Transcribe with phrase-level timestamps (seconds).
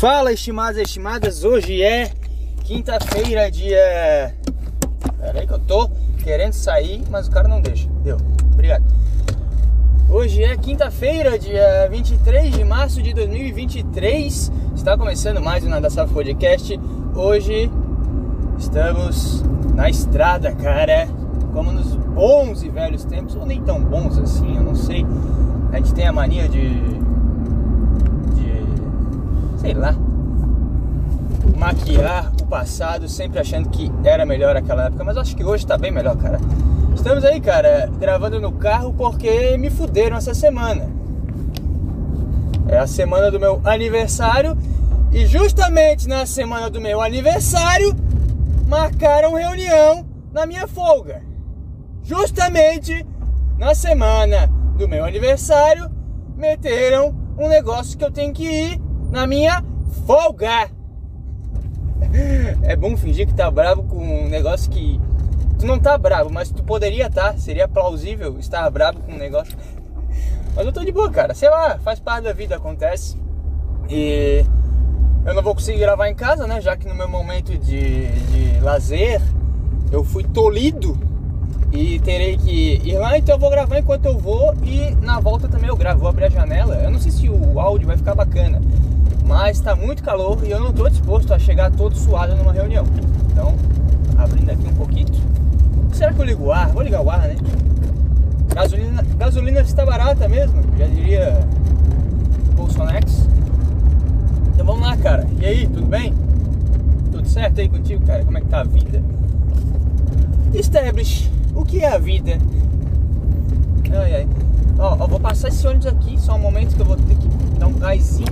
[0.00, 1.44] Fala, estimados e estimadas.
[1.44, 2.10] Hoje é
[2.64, 4.34] quinta-feira, dia.
[5.20, 5.90] Pera aí que eu tô
[6.24, 7.86] querendo sair, mas o cara não deixa.
[8.02, 8.16] Deu.
[8.50, 8.82] Obrigado.
[10.08, 14.50] Hoje é quinta-feira, dia 23 de março de 2023.
[14.74, 16.80] Está começando mais um Nada Safo Podcast.
[17.14, 17.70] Hoje
[18.58, 19.44] estamos
[19.74, 21.08] na estrada, cara.
[21.52, 25.04] Como nos bons e velhos tempos, ou nem tão bons assim, eu não sei.
[25.70, 27.00] A gente tem a mania de
[29.70, 29.94] sei lá,
[31.56, 35.78] maquiar o passado sempre achando que era melhor aquela época, mas acho que hoje tá
[35.78, 36.40] bem melhor, cara.
[36.92, 40.90] Estamos aí, cara, gravando no carro porque me fuderam essa semana.
[42.66, 44.58] É a semana do meu aniversário
[45.12, 47.94] e justamente na semana do meu aniversário
[48.66, 51.22] marcaram reunião na minha folga.
[52.02, 53.06] Justamente
[53.56, 55.88] na semana do meu aniversário
[56.36, 59.62] meteram um negócio que eu tenho que ir na minha
[60.06, 60.70] folga.
[62.62, 65.00] É bom fingir que tá bravo com um negócio que
[65.58, 69.18] tu não tá bravo, mas tu poderia estar, tá, seria plausível estar bravo com um
[69.18, 69.56] negócio.
[70.54, 71.34] Mas eu tô de boa, cara.
[71.34, 73.16] Sei lá, faz parte da vida, acontece.
[73.88, 74.44] E
[75.24, 76.60] eu não vou conseguir gravar em casa, né?
[76.60, 79.20] Já que no meu momento de, de lazer
[79.92, 80.98] eu fui tolhido
[81.72, 85.48] e terei que ir lá, então eu vou gravar enquanto eu vou e na volta
[85.48, 86.74] também eu gravo, vou abrir a janela.
[86.76, 88.60] Eu não sei se o áudio vai ficar bacana,
[89.30, 92.84] mas está muito calor e eu não estou disposto a chegar todo suado numa reunião.
[93.30, 93.54] Então,
[94.18, 95.06] abrindo aqui um pouquinho.
[95.92, 96.70] Será que eu ligo o ar?
[96.72, 97.36] Vou ligar o ar, né?
[98.52, 101.46] Gasolina, gasolina está barata mesmo, já diria
[102.56, 103.28] Bolsonex.
[104.52, 105.24] Então vamos lá, cara.
[105.40, 106.12] E aí, tudo bem?
[107.12, 108.24] Tudo certo aí contigo, cara?
[108.24, 109.00] Como é que tá a vida?
[110.52, 112.36] Establish, o que é a vida?
[113.92, 114.28] Ai, ai.
[114.80, 117.28] Ó, ó, vou passar esse ônibus aqui, só um momento que eu vou ter que
[117.58, 118.26] dar um gásinho.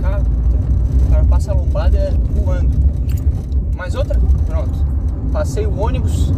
[0.00, 2.70] Cara, o cara passa a lombada voando.
[3.74, 4.16] Mais outra?
[4.46, 4.78] Pronto.
[5.32, 6.30] Passei o ônibus.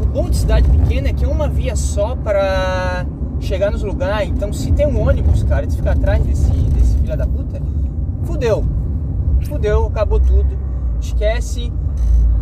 [0.00, 3.04] O bom de cidade pequena é que é uma via só para
[3.40, 4.28] chegar nos lugares.
[4.28, 7.60] Então, se tem um ônibus, cara, e tu fica atrás desse, desse filho da puta,
[8.22, 8.64] fudeu.
[9.48, 10.56] Fudeu, acabou tudo.
[11.00, 11.72] Esquece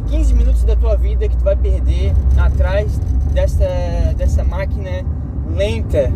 [0.09, 3.01] 15 minutos da tua vida que tu vai perder atrás
[3.33, 3.65] dessa,
[4.15, 4.91] dessa máquina
[5.57, 6.13] lenta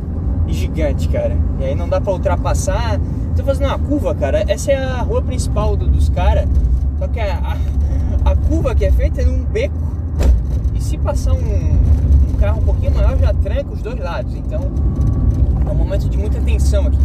[0.53, 1.37] gigante, cara.
[1.61, 3.01] E aí não dá para ultrapassar.
[3.37, 4.45] Tô fazendo uma curva, cara.
[4.47, 6.49] Essa é a rua principal do, dos caras.
[6.99, 7.39] Só que a,
[8.25, 9.75] a, a, curva que é feita é num beco.
[10.75, 14.35] E se passar um, um, carro um pouquinho maior, já tranca os dois lados.
[14.35, 14.71] Então
[15.67, 16.99] é um momento de muita tensão aqui.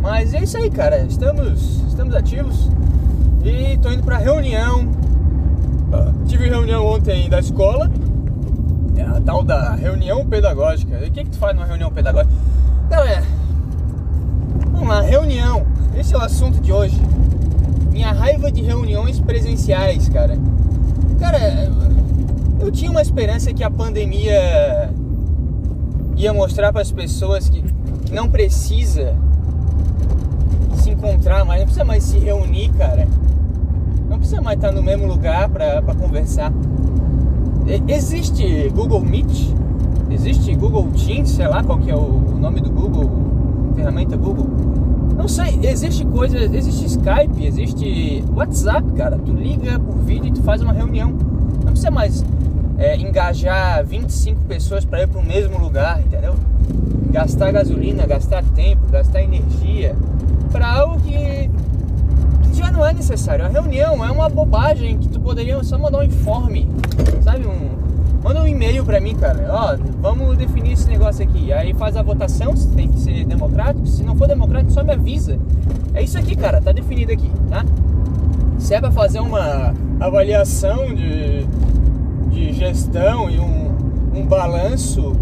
[0.00, 0.98] Mas é isso aí, cara.
[1.04, 2.70] Estamos, estamos ativos.
[3.44, 4.88] E tô indo pra reunião.
[6.26, 7.90] Tive reunião ontem da escola
[9.24, 10.98] tal da reunião pedagógica.
[10.98, 12.34] E o que, que tu faz numa reunião pedagógica?
[12.88, 13.24] Galera,
[14.70, 15.66] vamos lá, reunião.
[15.96, 17.00] Esse é o assunto de hoje.
[17.90, 20.38] Minha raiva de reuniões presenciais, cara.
[21.20, 21.70] Cara,
[22.60, 24.90] eu tinha uma esperança que a pandemia
[26.16, 27.62] ia mostrar para as pessoas que
[28.10, 29.14] não precisa
[30.74, 33.06] se encontrar mais, não precisa mais se reunir, cara.
[34.08, 36.52] Não precisa mais estar no mesmo lugar para conversar.
[37.66, 39.54] Existe Google Meet?
[40.10, 41.30] Existe Google Teams?
[41.30, 43.10] Sei lá qual que é o nome do Google,
[43.74, 44.46] ferramenta Google.
[45.16, 49.18] Não sei, existe coisa, existe Skype, existe WhatsApp, cara.
[49.18, 51.10] Tu liga por vídeo e tu faz uma reunião.
[51.10, 52.24] Não precisa mais
[52.78, 56.34] é, engajar 25 pessoas para ir para o mesmo lugar, entendeu?
[57.10, 59.94] Gastar gasolina, gastar tempo, gastar energia
[60.50, 61.48] para algo que
[62.62, 63.44] já não é necessário.
[63.44, 66.68] A reunião é uma bobagem que tu poderia só mandar um informe,
[67.20, 67.44] sabe?
[67.44, 67.70] Um,
[68.22, 69.48] manda um e-mail para mim, cara.
[69.50, 71.52] Ó, vamos definir esse negócio aqui.
[71.52, 73.84] Aí faz a votação, se tem que ser democrático.
[73.86, 75.38] Se não for democrático, só me avisa.
[75.92, 76.60] É isso aqui, cara.
[76.60, 77.64] Tá definido aqui, tá?
[78.58, 81.44] Se é pra fazer uma avaliação de,
[82.30, 83.72] de gestão e um,
[84.14, 85.12] um balanço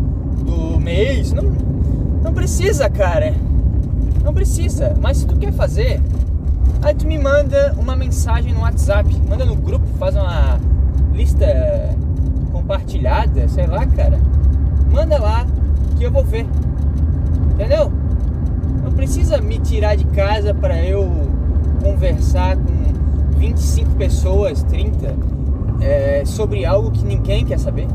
[0.45, 1.45] do mês, não,
[2.23, 3.33] não precisa, cara.
[4.23, 4.95] Não precisa.
[5.01, 6.03] Mas se tu quer fazer,
[6.83, 10.59] Aí tu me manda uma mensagem no WhatsApp, manda no grupo, faz uma
[11.13, 11.47] lista
[12.51, 14.19] compartilhada, sei lá, cara.
[14.91, 15.47] Manda lá
[15.99, 16.47] que eu vou ver.
[17.53, 17.93] Entendeu?
[18.83, 21.07] Não precisa me tirar de casa para eu
[21.83, 25.15] conversar com 25 pessoas, 30,
[25.83, 27.87] é, sobre algo que ninguém quer saber.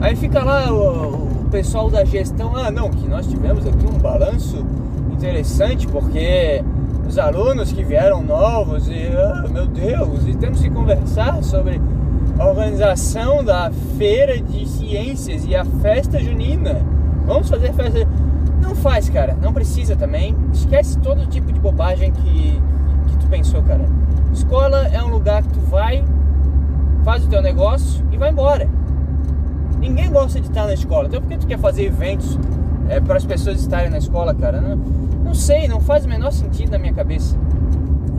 [0.00, 3.98] Aí fica lá o, o pessoal da gestão, ah não, que nós tivemos aqui um
[3.98, 4.64] balanço
[5.12, 6.64] interessante porque
[7.10, 9.10] os alunos que vieram novos e
[9.44, 11.80] oh, meu Deus, e temos que conversar sobre
[12.38, 13.68] a organização da
[13.98, 16.80] feira de ciências e a festa junina.
[17.26, 18.06] Vamos fazer festa.
[18.62, 20.36] Não faz, cara, não precisa também.
[20.52, 22.62] Esquece todo tipo de bobagem que,
[23.08, 23.84] que tu pensou, cara?
[24.32, 26.04] Escola é um lugar que tu vai,
[27.02, 28.68] faz o teu negócio e vai embora.
[29.80, 31.08] Ninguém gosta de estar na escola.
[31.08, 32.38] Então por que tu quer fazer eventos
[32.90, 34.60] é, para as pessoas estarem na escola, cara?
[34.60, 37.36] Não, não sei, não faz o menor sentido na minha cabeça.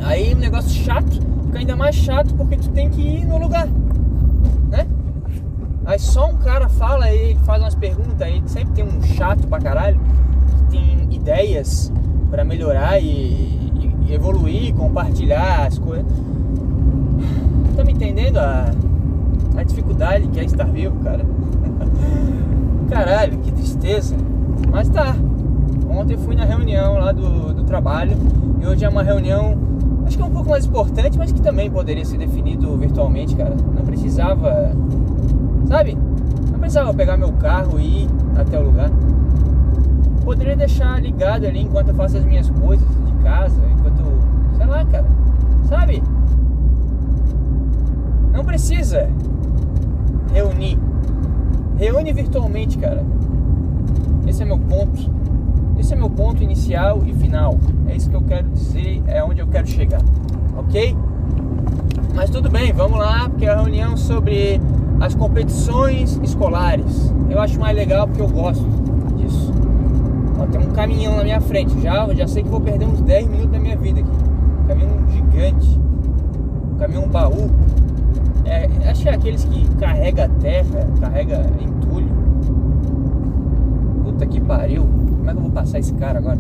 [0.02, 3.68] Aí um negócio chato, fica ainda mais chato porque tu tem que ir no lugar,
[4.70, 4.88] né?
[5.86, 9.60] Aí só um cara fala aí, faz umas perguntas aí, sempre tem um chato pra
[9.60, 10.00] caralho,
[10.70, 11.92] que tem ideias
[12.30, 16.06] para melhorar e, e, e, evoluir, compartilhar as coisas.
[17.76, 18.72] Tá me entendendo a,
[19.58, 21.26] a dificuldade que é estar vivo, cara?
[22.90, 24.16] Caralho, que tristeza.
[24.70, 25.16] Mas tá.
[25.90, 28.16] Ontem fui na reunião lá do, do trabalho
[28.62, 29.58] e hoje é uma reunião,
[30.06, 33.56] acho que é um pouco mais importante, mas que também poderia ser definido virtualmente, cara.
[33.56, 34.72] Não precisava,
[35.68, 35.98] sabe?
[36.52, 38.90] Não precisava pegar meu carro e ir até o lugar.
[40.24, 44.04] Poderia deixar ligado ali enquanto eu faço as minhas coisas de casa, enquanto,
[44.58, 45.06] sei lá, cara.
[45.68, 46.04] Sabe?
[48.32, 49.10] Não precisa
[50.34, 50.78] reunir.
[51.78, 53.04] Reúne virtualmente, cara.
[54.28, 55.10] Esse é meu ponto.
[55.80, 57.58] Esse é meu ponto inicial e final.
[57.88, 60.02] É isso que eu quero dizer, é onde eu quero chegar.
[60.58, 60.96] Ok?
[62.14, 64.60] Mas tudo bem, vamos lá, porque é a reunião sobre
[65.00, 67.14] as competições escolares.
[67.30, 68.64] Eu acho mais legal porque eu gosto
[69.18, 69.52] disso.
[70.40, 71.80] Ó, tem um caminhão na minha frente.
[71.82, 74.12] Já, já sei que vou perder uns 10 minutos da minha vida aqui.
[74.68, 75.80] Caminhão gigante.
[76.78, 77.50] Caminhão baú.
[78.46, 81.46] É, acho que é aqueles que carrega terra, carrega.
[84.22, 84.84] Puta que pariu.
[84.84, 86.38] Como é que eu vou passar esse cara agora?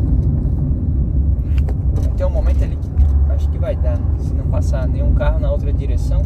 [2.15, 3.97] Tem um momento que acho que vai dar.
[4.19, 6.21] Se não passar nenhum carro na outra direção,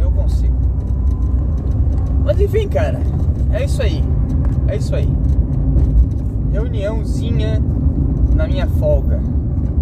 [0.00, 0.56] eu consigo.
[2.24, 3.00] Mas enfim, cara,
[3.52, 4.02] é isso aí.
[4.66, 5.08] É isso aí.
[6.50, 7.62] Reuniãozinha
[8.34, 9.20] na minha folga.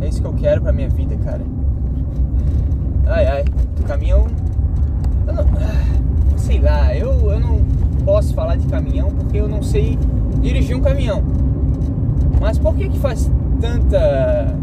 [0.02, 1.42] É isso que eu quero pra minha vida, cara.
[3.06, 3.44] Ai ai,
[3.86, 4.26] caminhão
[5.26, 7.64] eu não, ah, sei lá, eu, eu não
[8.04, 9.98] posso falar de caminhão porque eu não sei
[10.40, 11.22] dirigir um caminhão.
[12.40, 14.54] Mas por que que faz tanta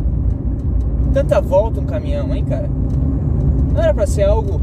[1.14, 2.70] tanta volta um caminhão, hein, cara?
[3.74, 4.60] Não era para ser algo.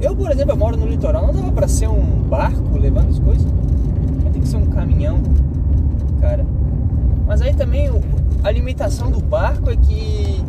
[0.00, 3.18] Eu, por exemplo, eu moro no litoral, não dava para ser um barco levando as
[3.18, 3.46] coisas.
[4.32, 5.18] Tem que ser um caminhão,
[6.20, 6.44] cara.
[7.26, 7.90] Mas aí também
[8.42, 10.42] a limitação do barco é que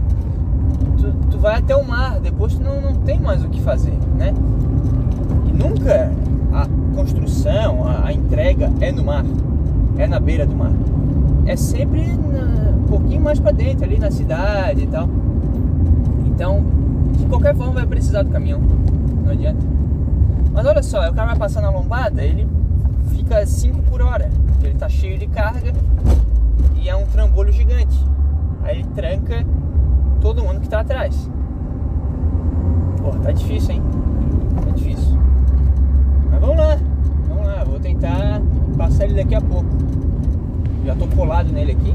[0.98, 3.98] tu, tu vai até o mar, depois tu não, não tem mais o que fazer,
[4.18, 4.34] né?
[5.60, 6.12] nunca
[6.54, 9.26] a construção, a, a, entrega é no mar,
[10.00, 10.72] é na beira do mar.
[11.46, 15.10] É sempre na, um pouquinho mais para dentro, ali na cidade e tal.
[16.26, 16.64] Então,
[17.18, 18.62] de qualquer forma, vai precisar do caminhão.
[19.26, 19.60] Não adianta.
[20.54, 22.48] Mas olha só, o cara vai passar na lombada, ele
[23.10, 24.30] fica 5 por hora.
[24.64, 25.74] Ele tá cheio de carga
[26.76, 28.00] e é um trambolho gigante.
[28.64, 29.46] Aí ele tranca
[30.22, 31.30] todo mundo que tá atrás.
[33.02, 33.84] Pô, tá difícil, hein?
[34.64, 35.18] Tá difícil.
[36.32, 36.78] Mas vamos lá,
[37.28, 38.42] vamos lá, vou tentar
[38.80, 39.68] passar ele daqui a pouco.
[40.86, 41.94] Já tô colado nele aqui.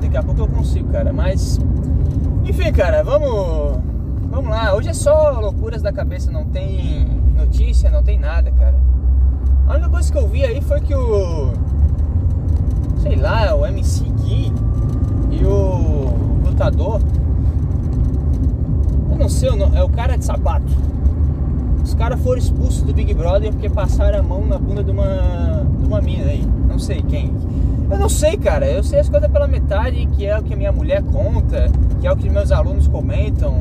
[0.00, 1.12] Daqui a pouco eu consigo, cara.
[1.12, 1.60] Mas,
[2.46, 3.78] enfim, cara, vamos,
[4.30, 4.74] vamos lá.
[4.74, 7.06] Hoje é só loucuras da cabeça, não tem
[7.36, 8.74] notícia, não tem nada, cara.
[9.66, 11.52] A única coisa que eu vi aí foi que o,
[13.00, 14.50] sei lá, o MC Gui
[15.30, 17.00] e o lutador,
[19.10, 20.72] eu não sei, é o cara de sapato
[21.84, 25.66] os caras foram expulsos do Big Brother porque passaram a mão na bunda de uma,
[25.78, 26.42] de uma mina aí.
[26.66, 27.30] Não sei quem.
[27.90, 28.66] Eu não sei, cara.
[28.66, 32.10] Eu sei as coisas pela metade, que é o que minha mulher conta, que é
[32.10, 33.54] o que meus alunos comentam.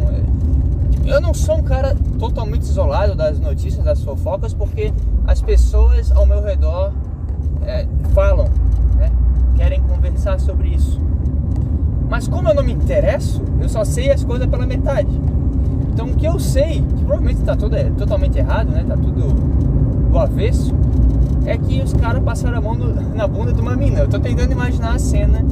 [1.06, 4.94] Eu não sou um cara totalmente isolado das notícias, das fofocas, porque
[5.28, 6.94] as pessoas ao meu redor
[7.66, 8.48] é, falam,
[8.96, 9.12] né?
[9.58, 11.00] querem conversar sobre isso.
[12.10, 15.12] Mas como eu não me interesso, eu só sei as coisas pela metade.
[15.94, 18.84] Então o que eu sei, que provavelmente está tudo é, totalmente errado, né?
[18.86, 19.32] Tá tudo
[20.10, 20.74] do avesso,
[21.46, 24.00] é que os caras passaram a mão no, na bunda de uma mina.
[24.00, 25.46] Eu tô tentando imaginar a cena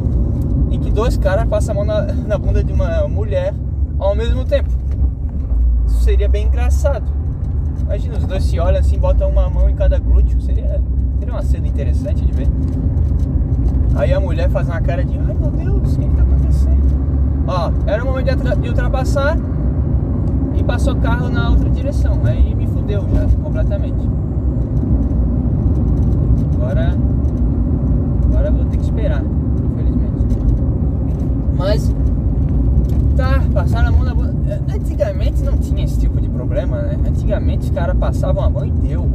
[0.72, 3.54] em que dois caras passam a mão na, na bunda de uma mulher
[4.00, 4.70] ao mesmo tempo.
[5.86, 7.06] Isso seria bem engraçado.
[7.82, 10.42] Imagina, os dois se olham assim, botam uma mão em cada glúteo.
[10.42, 10.82] Seria,
[11.20, 12.48] seria uma cena interessante de ver.
[13.96, 16.82] Aí a mulher faz uma cara de, ai meu Deus, o que, que tá acontecendo?
[17.48, 19.38] Ó, era o momento de ultrapassar
[20.62, 22.20] e passou carro na outra direção.
[22.24, 24.08] Aí me fudeu já completamente.
[26.56, 26.96] Agora,
[28.26, 30.38] agora vou ter que esperar, infelizmente.
[31.58, 31.94] Mas
[33.18, 34.32] tá, passaram a mão na boa.
[34.74, 36.98] Antigamente não tinha esse tipo de problema, né?
[37.08, 39.10] Antigamente os caras passavam a mão e deu.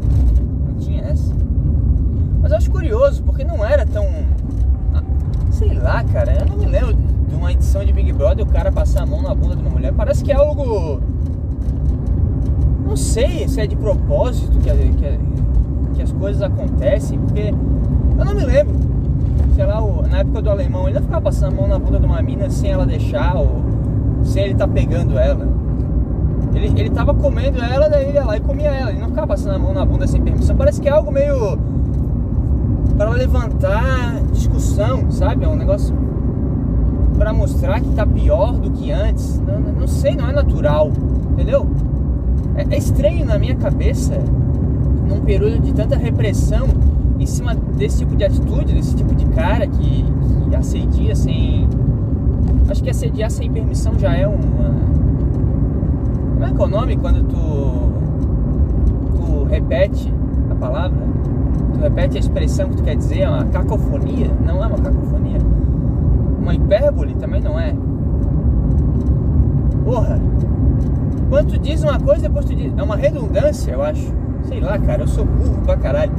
[0.66, 1.32] Não tinha essa.
[2.42, 4.04] Mas eu acho curioso, porque não era tão.
[4.92, 5.02] Ah,
[5.50, 8.72] sei lá, cara, eu não me lembro de uma edição de Big Brother o cara
[8.72, 9.92] passar a mão na bunda de uma mulher.
[9.92, 11.00] Parece que é algo.
[12.86, 15.18] Não sei se é de propósito que, que,
[15.94, 17.52] que as coisas acontecem, porque
[18.18, 18.74] eu não me lembro.
[19.54, 22.06] Sei lá, na época do alemão, ele não ficava passando a mão na bunda de
[22.06, 23.62] uma mina sem ela deixar, ou
[24.22, 25.48] sem ele estar tá pegando ela.
[26.54, 28.90] Ele, ele tava comendo ela, daí ele ia lá e comia ela.
[28.90, 30.56] Ele não ficava passando a mão na bunda sem permissão.
[30.56, 31.58] Parece que é algo meio.
[32.96, 35.44] para levantar discussão, sabe?
[35.44, 35.94] É um negócio.
[37.18, 39.40] para mostrar que tá pior do que antes.
[39.40, 40.90] Não, não sei, não é natural.
[41.32, 41.66] Entendeu?
[42.54, 44.18] É, é estranho na minha cabeça,
[45.08, 46.66] num período de tanta repressão,
[47.18, 50.04] em cima desse tipo de atitude, desse tipo de cara que,
[50.48, 51.68] que assedia sem.
[52.68, 54.76] Acho que assediar sem permissão já é uma
[56.36, 57.36] como é que é o nome quando tu,
[59.16, 60.12] tu repete
[60.50, 60.98] a palavra?
[61.72, 64.30] Tu repete a expressão que tu quer dizer, é uma cacofonia?
[64.44, 65.38] Não é uma cacofonia.
[66.38, 67.74] Uma hipérbole também não é.
[69.82, 70.20] Porra!
[71.28, 72.72] Quando tu diz uma coisa, depois tu diz.
[72.76, 74.12] É uma redundância, eu acho.
[74.46, 76.12] Sei lá, cara, eu sou burro pra caralho.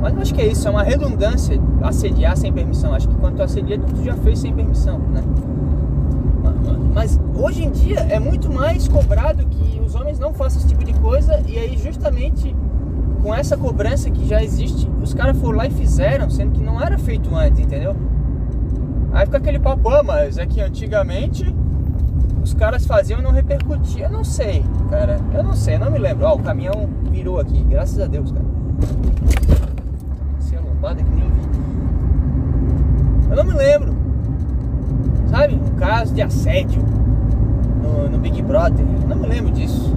[0.00, 2.94] Mas não acho que é isso, é uma redundância assediar sem permissão.
[2.94, 5.22] Acho que quando tu assedia, tu já fez sem permissão, né?
[6.94, 10.84] Mas hoje em dia é muito mais cobrado que os homens não façam esse tipo
[10.84, 12.54] de coisa e aí justamente
[13.20, 16.80] com essa cobrança que já existe, os caras foram lá e fizeram, sendo que não
[16.80, 17.96] era feito antes, entendeu?
[19.12, 21.44] Aí fica aquele papo, ah, mas é que antigamente
[22.44, 24.04] os caras faziam e não repercutia.
[24.04, 25.18] Eu não sei, cara.
[25.34, 26.26] Eu não sei, eu não me lembro.
[26.26, 28.44] Ó, o caminhão virou aqui, graças a Deus, cara.
[30.38, 31.40] Se lombada que nem vi.
[33.30, 34.04] Eu não me lembro
[35.34, 35.54] sabe?
[35.54, 36.80] Um caso de assédio
[37.82, 38.86] no, no Big Brother.
[39.02, 39.92] Eu não me lembro disso.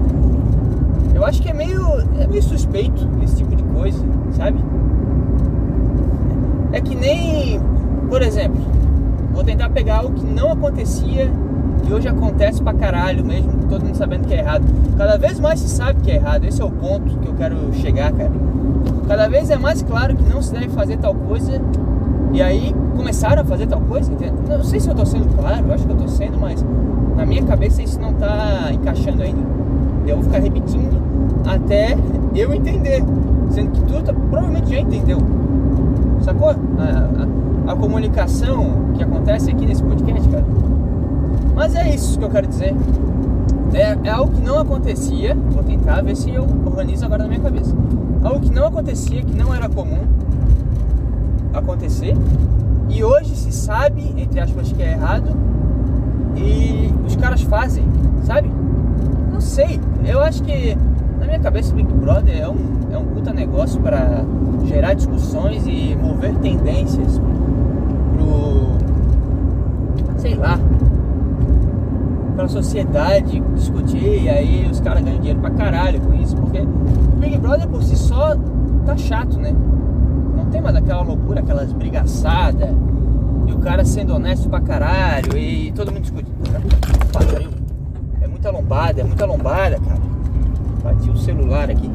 [1.14, 1.82] Eu acho que é meio,
[2.20, 4.64] é meio suspeito esse tipo de coisa, sabe?
[6.72, 7.62] É que nem,
[8.10, 8.60] por exemplo,
[9.32, 11.32] vou tentar pegar algo que não acontecia
[11.88, 14.66] e hoje acontece pra caralho mesmo, todo mundo sabendo que é errado.
[14.98, 17.74] Cada vez mais se sabe que é errado, esse é o ponto que eu quero
[17.74, 18.32] chegar, cara.
[19.08, 21.62] Cada vez é mais claro que não se deve fazer tal coisa
[22.34, 24.12] e aí começaram a fazer tal coisa.
[24.48, 26.64] Não sei se eu tô sendo claro, acho que eu tô sendo, mas
[27.16, 29.42] na minha cabeça isso não tá encaixando ainda.
[30.06, 31.02] Eu vou ficar repetindo
[31.46, 31.98] até
[32.36, 33.04] eu entender.
[33.50, 35.20] Sendo que tu tá, provavelmente já entendeu.
[36.22, 36.50] Sacou?
[36.50, 40.46] A, a, a, comunicação que acontece aqui nesse podcast, cara.
[41.58, 42.72] Mas é isso que eu quero dizer.
[43.74, 45.36] É, é algo que não acontecia.
[45.50, 47.76] Vou tentar ver se eu organizo agora na minha cabeça.
[48.24, 50.06] Algo que não acontecia, que não era comum
[51.52, 52.16] acontecer.
[52.90, 55.36] E hoje se sabe, entre aspas, que é errado.
[56.36, 57.86] E os caras fazem,
[58.24, 58.52] sabe?
[59.34, 59.82] Não sei.
[60.06, 60.78] Eu acho que
[61.20, 64.24] na minha cabeça Big Brother é um, é um puta negócio para
[64.66, 67.20] gerar discussões e mover tendências
[68.16, 68.78] pro.
[70.20, 70.60] sei lá.
[72.38, 77.16] Pra sociedade discutir e aí os caras ganham dinheiro pra caralho com isso, porque o
[77.20, 78.38] Big Brother por si só
[78.86, 79.54] tá chato, né?
[80.48, 82.70] não tem mais aquela loucura, aquelas brigaçadas.
[83.46, 85.38] E o cara sendo honesto pra caralho.
[85.38, 86.32] E todo mundo discute.
[87.12, 87.50] Pariu.
[88.22, 90.00] É muita lombada, é muita lombada, cara.
[90.84, 91.90] Bati o celular aqui.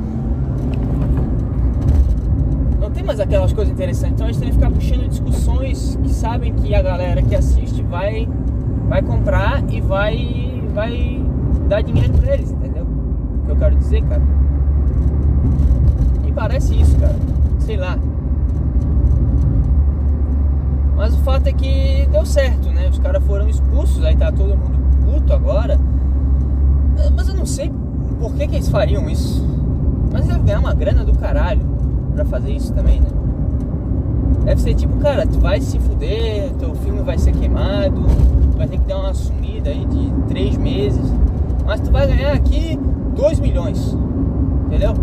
[2.79, 4.15] Não tem mais aquelas coisas interessantes.
[4.15, 7.83] Então a gente tem que ficar puxando discussões que sabem que a galera que assiste
[7.83, 8.29] vai,
[8.89, 11.25] vai comprar e vai, vai
[11.69, 12.85] dar dinheiro pra eles, entendeu?
[12.85, 14.23] O que eu quero dizer, cara.
[16.27, 17.17] E parece isso, cara.
[17.61, 17.99] Sei lá.
[20.97, 22.89] Mas o fato é que deu certo, né?
[22.89, 25.79] Os caras foram expulsos, aí tá todo mundo puto agora.
[27.17, 27.73] Mas eu não sei
[28.21, 29.45] por que, que eles fariam isso.
[30.13, 31.63] Mas deve ganhar uma grana do caralho
[32.15, 33.09] pra fazer isso também, né?
[34.45, 38.03] Deve ser tipo, cara, tu vai se fuder, teu filme vai ser queimado,
[38.57, 41.13] vai ter que dar uma sumida aí de três meses.
[41.65, 42.79] Mas tu vai ganhar aqui
[43.15, 43.97] 2 milhões.
[44.67, 44.95] Entendeu?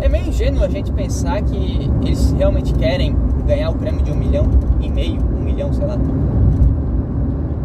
[0.00, 3.14] É meio ingênuo a gente pensar que eles realmente querem
[3.46, 4.46] ganhar o prêmio de um milhão
[4.80, 5.98] e meio, um milhão, sei lá.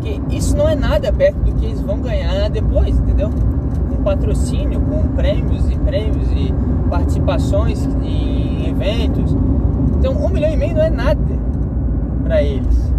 [0.01, 3.29] Que isso não é nada perto do que eles vão ganhar depois, entendeu?
[3.89, 6.53] Com patrocínio, com prêmios e prêmios e
[6.89, 9.35] participações em eventos.
[10.03, 11.17] Então, um milhão e meio não é nada
[12.25, 12.91] para eles.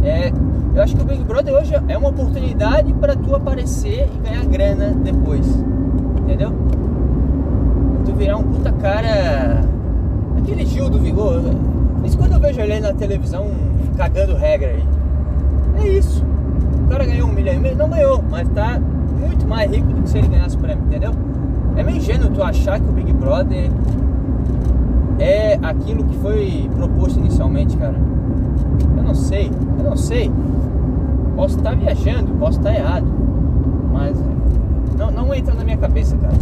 [0.00, 0.30] É,
[0.76, 4.44] eu acho que o Big Brother hoje é uma oportunidade para tu aparecer e ganhar
[4.44, 5.44] grana depois,
[6.20, 6.52] entendeu?
[8.04, 9.64] Tu virar um puta cara,
[10.38, 11.42] aquele Gil do Vigor,
[12.04, 13.48] isso quando eu vejo ele na televisão
[13.96, 14.86] cagando regra aí.
[15.82, 16.24] É isso.
[16.84, 18.78] O cara ganhou um milhão e meio, não ganhou, mas tá
[19.18, 21.10] muito mais rico do que se ele ganhasse o prêmio, entendeu?
[21.74, 23.68] É meio ingênuo tu achar que o Big Brother
[25.20, 27.94] é aquilo que foi proposto inicialmente, cara.
[28.96, 30.30] Eu não sei, eu não sei.
[31.36, 33.06] Posso estar viajando, posso estar errado.
[33.92, 34.16] Mas
[34.98, 36.34] não, não entra na minha cabeça, cara.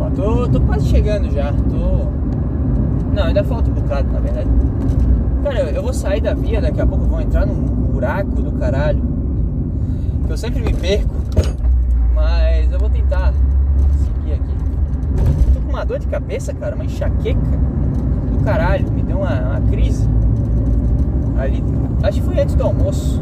[0.00, 1.52] Ó, tô, tô quase chegando já.
[1.52, 2.10] Tô.
[3.14, 4.48] Não, ainda falta um bocado, na verdade.
[5.42, 7.54] Cara, eu vou sair da via daqui a pouco, vou entrar num
[7.92, 9.02] buraco do caralho.
[10.28, 11.10] Eu sempre me perco.
[12.14, 13.32] Mas eu vou tentar
[13.98, 14.54] seguir aqui.
[15.52, 17.40] Tô com uma dor de cabeça, cara, uma enxaqueca
[18.30, 18.90] do caralho.
[18.92, 20.08] Me deu uma, uma crise.
[21.38, 21.64] Ali,
[22.02, 23.20] acho que foi antes do almoço.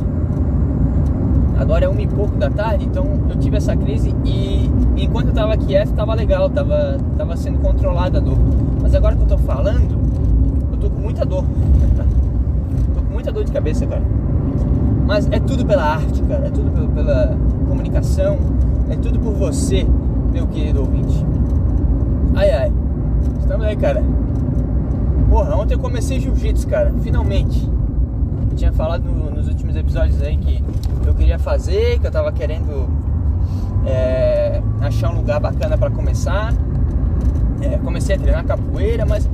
[1.58, 5.34] Agora é uma e pouco da tarde, então eu tive essa crise e enquanto eu
[5.34, 8.38] tava quieto tava legal, tava, tava sendo controlada a dor.
[8.80, 9.98] Mas agora que eu tô falando,
[10.72, 11.44] eu tô com muita dor.
[12.94, 14.02] tô com muita dor de cabeça, cara.
[15.06, 16.46] Mas é tudo pela arte, cara.
[16.46, 17.36] É tudo pela
[17.68, 18.38] comunicação.
[18.88, 19.86] É tudo por você,
[20.32, 21.24] meu querido ouvinte.
[22.34, 22.72] Ai ai.
[23.40, 24.02] Estamos aí, cara.
[25.28, 26.92] Porra, ontem eu comecei jiu-jitsu, cara.
[27.02, 27.68] Finalmente.
[28.50, 30.62] Eu tinha falado no, nos últimos episódios aí que
[31.06, 32.88] eu queria fazer, que eu tava querendo
[33.86, 36.52] é, achar um lugar bacana para começar.
[37.60, 39.28] É, comecei a treinar capoeira, mas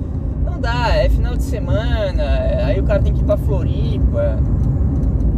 [0.45, 2.23] não dá, é final de semana,
[2.65, 4.39] aí o cara tem que ir pra Floripa.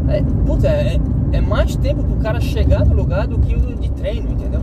[0.08, 0.98] É, puta, é,
[1.32, 4.62] é mais tempo pro cara chegar no lugar do que o de treino, entendeu?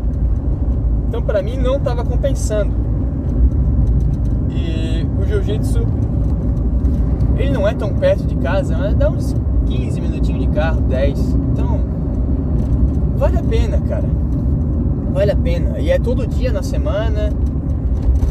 [1.08, 2.85] Então pra mim não tava compensando.
[4.56, 5.86] E o jiu-jitsu,
[7.38, 9.36] ele não é tão perto de casa, mas dá uns
[9.68, 11.20] 15 minutinhos de carro, 10.
[11.52, 11.80] Então,
[13.18, 14.06] vale a pena, cara.
[15.14, 15.80] Vale a pena.
[15.80, 17.32] E é todo dia na semana.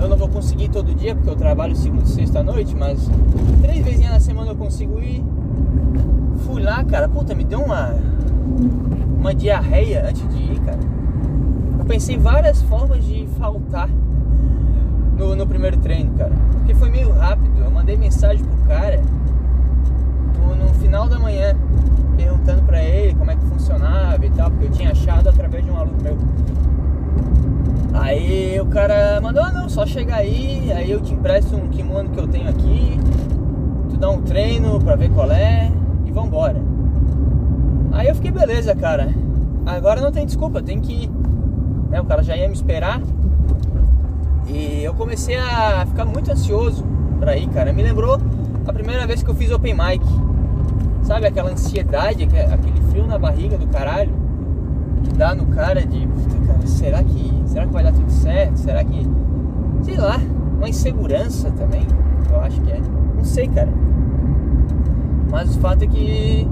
[0.01, 3.09] Eu não vou conseguir todo dia porque eu trabalho segunda e sexta à noite, mas
[3.63, 5.25] três vezes na semana eu consigo ir.
[6.45, 7.95] Fui lá, cara, puta, me deu uma
[9.19, 10.79] uma diarreia antes de ir, cara.
[11.79, 13.89] Eu pensei várias formas de faltar
[15.17, 16.33] no, no primeiro treino, cara.
[16.53, 17.61] Porque foi meio rápido.
[17.63, 19.01] Eu mandei mensagem pro cara
[20.39, 21.57] no, no final da manhã,
[22.17, 25.71] perguntando pra ele como é que funcionava e tal, porque eu tinha achado através de
[25.71, 26.17] um aluno meu.
[27.95, 32.11] Aí o cara mandou, ah, não, só chegar aí, aí eu te empresto um kimono
[32.11, 32.99] que eu tenho aqui,
[33.89, 35.71] tu dá um treino pra ver qual é
[36.05, 36.61] e vambora.
[37.93, 39.15] Aí eu fiquei, beleza, cara.
[39.65, 41.11] Agora não tem desculpa, tem que ir.
[41.89, 43.01] Né, o cara já ia me esperar.
[44.47, 46.85] E eu comecei a ficar muito ansioso
[47.19, 47.73] pra ir, cara.
[47.73, 48.19] Me lembrou
[48.67, 50.05] a primeira vez que eu fiz open mic.
[51.03, 54.25] Sabe aquela ansiedade, aquele frio na barriga do caralho
[55.05, 56.09] que dá no cara de,
[56.47, 58.57] cara, será que, será que vai dar tudo certo?
[58.57, 59.07] Será que,
[59.83, 60.19] sei lá,
[60.57, 61.87] uma insegurança também,
[62.31, 62.81] eu acho que é.
[63.15, 63.69] Não sei, cara.
[65.31, 66.49] Mas o fato é que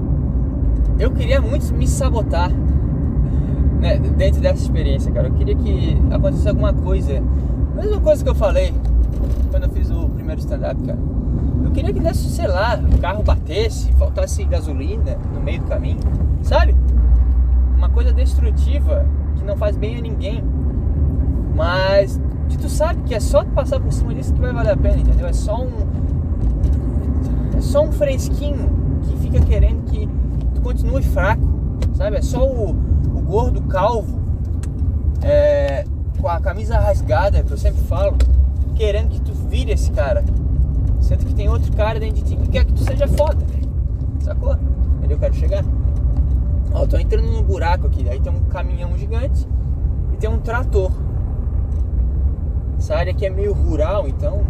[0.99, 2.51] eu queria muito me sabotar
[3.79, 5.27] né, dentro dessa experiência, cara.
[5.27, 7.21] Eu queria que acontecesse alguma coisa.
[7.75, 8.73] Mesma coisa que eu falei
[9.51, 10.99] quando eu fiz o primeiro stand-up, cara
[11.73, 15.99] queria que desse, sei lá, o carro batesse, faltasse gasolina no meio do caminho,
[16.43, 16.75] sabe?
[17.75, 19.05] Uma coisa destrutiva
[19.35, 20.43] que não faz bem a ninguém.
[21.55, 24.77] Mas que tu sabe que é só passar por cima disso que vai valer a
[24.77, 25.27] pena, entendeu?
[25.27, 25.71] É só um.
[27.57, 28.69] É só um fresquinho
[29.03, 30.07] que fica querendo que
[30.55, 31.43] tu continue fraco,
[31.95, 32.17] sabe?
[32.17, 34.19] É só o, o gordo calvo
[35.21, 35.85] é,
[36.23, 38.15] com a camisa rasgada, que eu sempre falo,
[38.75, 40.23] querendo que tu vire esse cara.
[41.01, 43.45] Sendo que tem outro cara dentro de ti que quer que tu seja foda.
[44.21, 44.55] Sacou?
[45.03, 45.65] Onde eu quero chegar?
[46.73, 48.07] Ó, eu tô entrando num buraco aqui.
[48.07, 49.45] Aí tem um caminhão gigante
[50.13, 50.93] e tem um trator.
[52.77, 54.45] Essa área aqui é meio rural, então.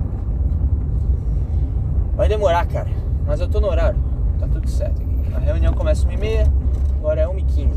[2.16, 2.92] Vai demorar, cara.
[3.26, 4.00] Mas eu tô no horário.
[4.38, 5.36] Tá tudo certo aqui.
[5.36, 6.52] A reunião começa 1h30,
[7.00, 7.74] agora é 1h15.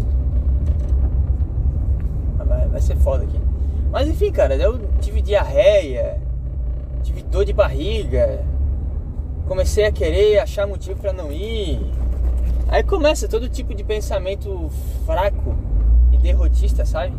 [2.46, 3.45] Vai, vai ser foda aqui.
[3.96, 6.20] Mas enfim, cara, eu tive diarreia,
[7.02, 8.44] tive dor de barriga,
[9.48, 11.80] comecei a querer achar motivo para não ir.
[12.68, 14.70] Aí começa todo tipo de pensamento
[15.06, 15.56] fraco
[16.12, 17.14] e derrotista, sabe?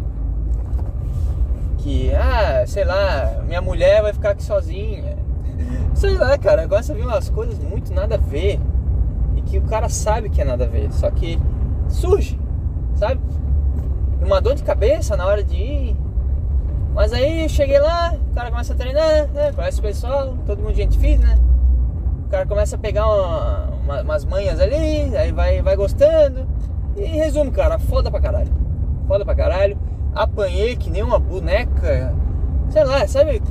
[1.80, 5.18] Que, ah, sei lá, minha mulher vai ficar aqui sozinha.
[5.96, 8.60] Sei lá, cara, gosta de ver umas coisas muito nada a ver.
[9.36, 11.40] E que o cara sabe que é nada a ver, só que
[11.90, 12.40] surge,
[12.94, 13.20] sabe?
[14.24, 16.07] Uma dor de cabeça na hora de ir.
[16.98, 19.52] Mas aí cheguei lá, o cara começa a treinar, né?
[19.56, 21.38] Conhece o pessoal, todo mundo gente fina, né?
[22.26, 26.48] o cara começa a pegar uma, uma, umas manhas ali, aí vai, vai gostando.
[26.96, 28.52] E resumo, cara, foda pra caralho.
[29.08, 29.78] Foda pra caralho.
[30.16, 32.16] Apanhei que nem uma boneca.
[32.72, 33.44] Sei lá, sabe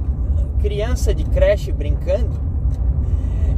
[0.60, 2.40] criança de creche brincando?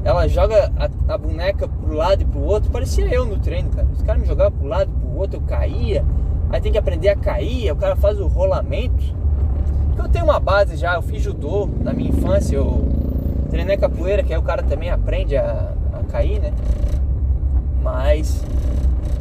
[0.05, 2.71] Ela joga a, a boneca pro lado e pro outro.
[2.71, 3.89] Parecia eu no treino, cara.
[3.91, 6.05] Os caras me jogavam pro lado e pro outro, eu caía.
[6.51, 9.17] Aí tem que aprender a cair, o cara faz o rolamento.
[9.99, 12.89] Eu tenho uma base já, eu fiz judô na minha infância, eu
[13.51, 16.53] treinei capoeira, que aí o cara também aprende a, a cair, né?
[17.83, 18.45] Mas,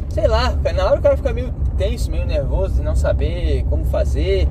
[0.08, 3.84] sei lá, na hora o cara fica meio tenso, meio nervoso de não saber como
[3.84, 4.48] fazer.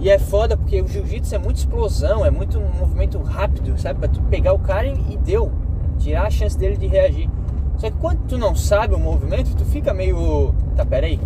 [0.00, 4.00] E é foda porque o jiu-jitsu é muito explosão, é muito um movimento rápido, sabe?
[4.00, 5.52] Pra tu pegar o cara e deu.
[5.98, 7.28] Tirar a chance dele de reagir.
[7.76, 10.54] Só que quando tu não sabe o movimento, tu fica meio.
[10.74, 11.20] Tá, peraí.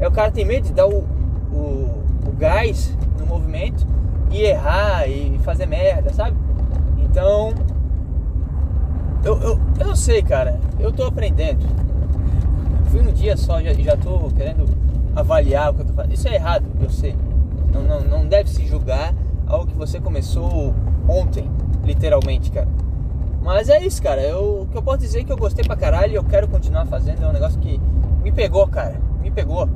[0.00, 1.04] Aí o cara tem medo de dar o,
[1.52, 3.86] o, o gás no movimento
[4.30, 6.36] e errar e fazer merda, sabe?
[6.98, 7.52] Então.
[9.24, 10.58] Eu, eu, eu não sei, cara.
[10.80, 11.64] Eu tô aprendendo.
[12.86, 14.66] Fui um dia só já, já tô querendo
[15.14, 16.14] avaliar o que eu tô fazendo.
[16.14, 17.14] Isso é errado, eu sei.
[17.72, 19.14] Não, não, não deve se julgar
[19.46, 20.74] algo que você começou
[21.08, 21.48] ontem,
[21.84, 22.68] literalmente, cara.
[23.42, 24.20] Mas é isso, cara.
[24.22, 26.48] Eu, o que eu posso dizer é que eu gostei pra caralho e eu quero
[26.48, 27.22] continuar fazendo.
[27.22, 27.80] É um negócio que
[28.22, 29.00] me pegou, cara.
[29.20, 29.68] Me pegou.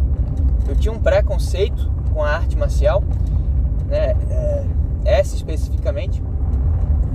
[0.69, 3.05] Eu tinha um preconceito com a arte marcial,
[3.87, 4.17] né?
[4.31, 4.65] É,
[5.05, 6.23] essa especificamente.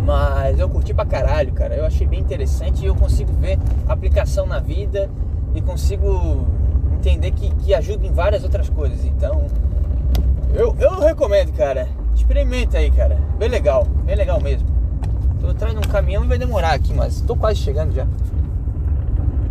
[0.06, 1.74] Mas eu curti pra caralho, cara.
[1.74, 5.10] Eu achei bem interessante e eu consigo ver aplicação na vida
[5.56, 6.46] e consigo
[6.94, 9.04] entender que, que ajuda em várias outras coisas.
[9.04, 9.48] Então,
[10.54, 11.88] eu, eu recomendo, cara.
[12.14, 13.18] Experimenta aí, cara.
[13.40, 14.68] Bem legal, bem legal mesmo.
[15.40, 18.06] Tô atrás de um caminhão e vai demorar aqui, mas tô quase chegando já.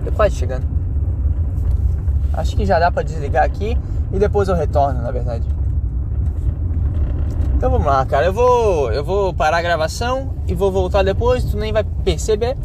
[0.05, 0.80] Tô quase chegando.
[2.33, 3.77] Acho que já dá pra desligar aqui
[4.13, 5.45] e depois eu retorno, na verdade.
[7.57, 8.27] Então vamos lá, cara.
[8.27, 11.45] Eu vou, eu vou parar a gravação e vou voltar depois.
[11.45, 12.57] Tu nem vai perceber.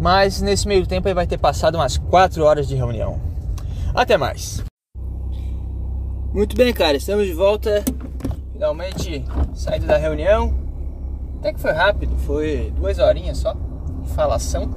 [0.00, 3.20] Mas nesse meio tempo aí vai ter passado umas 4 horas de reunião.
[3.94, 4.64] Até mais.
[6.32, 7.84] Muito bem, cara, estamos de volta.
[8.52, 10.54] Finalmente saindo da reunião.
[11.38, 13.54] Até que foi rápido, foi duas horinhas só
[14.02, 14.70] de falação.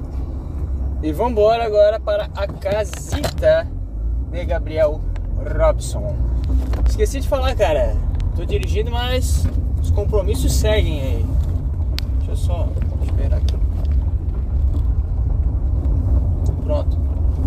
[1.02, 3.67] E vamos embora agora para a casita
[4.36, 5.00] de Gabriel
[5.58, 6.13] Robson.
[6.86, 7.95] Esqueci de falar, cara.
[8.36, 9.45] Tô dirigindo, mas
[9.82, 11.26] os compromissos seguem aí.
[12.17, 12.67] Deixa eu só
[13.02, 13.56] esperar aqui.
[16.65, 16.98] Pronto.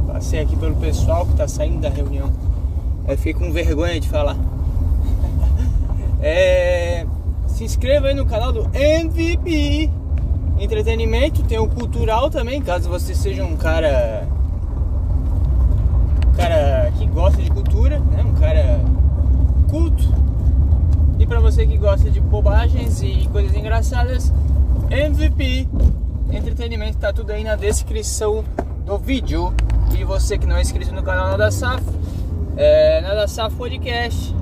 [0.07, 2.33] Passei aqui pelo pessoal que tá saindo da reunião.
[3.07, 4.37] Aí fiquei com vergonha de falar.
[6.21, 7.07] É,
[7.47, 9.89] se inscreva aí no canal do MVP
[10.59, 11.45] Entretenimento.
[11.45, 14.27] Tem o Cultural também, caso você seja um cara.
[16.39, 18.25] Cara que gosta de cultura, né?
[18.25, 18.81] Um cara
[19.69, 20.05] culto.
[21.19, 24.33] E para você que gosta de bobagens e coisas engraçadas,
[24.89, 25.69] MVP
[26.31, 28.45] Entretenimento tá tudo aí na descrição
[28.87, 29.53] do vídeo.
[29.99, 31.93] E você que não é inscrito no canal Nada Safo,
[32.57, 34.35] é, Nada Safo Podcast.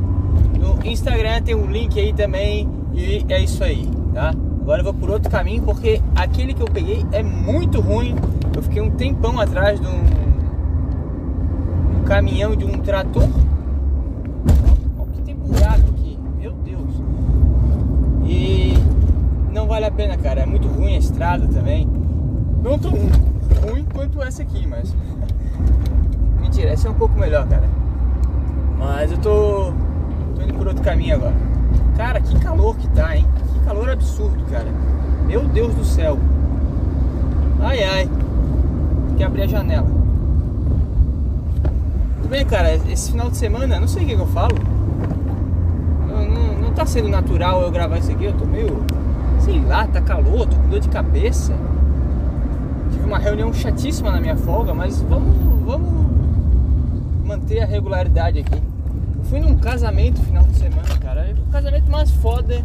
[0.59, 2.69] No Instagram tem um link aí também.
[2.93, 4.35] E é isso aí, tá?
[4.61, 8.17] Agora eu vou por outro caminho porque aquele que eu peguei é muito ruim.
[8.55, 10.26] Eu fiquei um tempão atrás de um
[12.07, 13.29] caminhão de um trator.
[14.99, 17.03] Olha que tem buraco aqui, meu Deus.
[18.25, 18.75] E
[19.53, 20.43] não vale a pena, cara.
[20.43, 21.89] É muito ruim a estrada também.
[22.63, 24.95] Não tão ruim quanto essa aqui, mas.
[26.41, 27.69] Mentira, essa é um pouco melhor, cara.
[28.79, 29.73] Mas eu tô,
[30.35, 31.35] tô indo por outro caminho agora.
[31.97, 33.27] Cara, que calor que tá, hein?
[33.53, 34.69] Que calor absurdo, cara.
[35.27, 36.19] Meu Deus do céu.
[37.61, 38.11] Ai, ai.
[39.09, 39.96] Tem que abrir a janela.
[42.27, 42.75] Tudo bem, cara.
[42.75, 44.57] Esse final de semana, não sei o que, eu falo.
[46.09, 48.25] Não, não, não tá sendo natural eu gravar isso aqui.
[48.25, 48.85] Eu tô meio.
[49.39, 51.55] Sei lá, tá calor, tô com dor de cabeça.
[52.91, 56.11] Tive uma reunião chatíssima na minha folga, mas vamos, vamos
[57.25, 58.61] manter a regularidade aqui.
[59.19, 61.29] Eu fui num casamento final de semana, cara.
[61.29, 62.61] É o casamento mais foda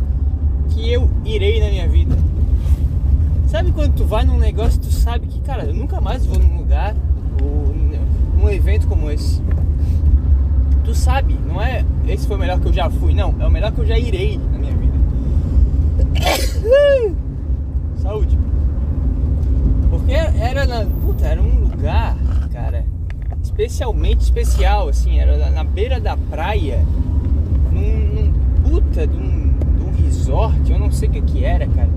[0.70, 2.18] que eu irei na minha vida.
[3.46, 6.58] Sabe quando tu vai num negócio tu sabe que, cara, eu nunca mais vou num
[6.58, 6.96] lugar
[7.40, 7.72] ou
[8.42, 9.42] num evento como esse.
[10.84, 13.52] Tu sabe, não é esse foi o melhor que eu já fui, não, é o
[13.52, 14.94] melhor que eu já irei na minha vida.
[18.02, 18.38] Saúde.
[19.90, 22.18] Porque era na, puta, era um lugar,
[22.52, 22.84] cara,
[23.44, 26.84] especialmente especial, assim, era na beira da praia,
[27.72, 31.68] num, num puta de um, de um resort, eu não sei o que que era,
[31.68, 31.90] cara.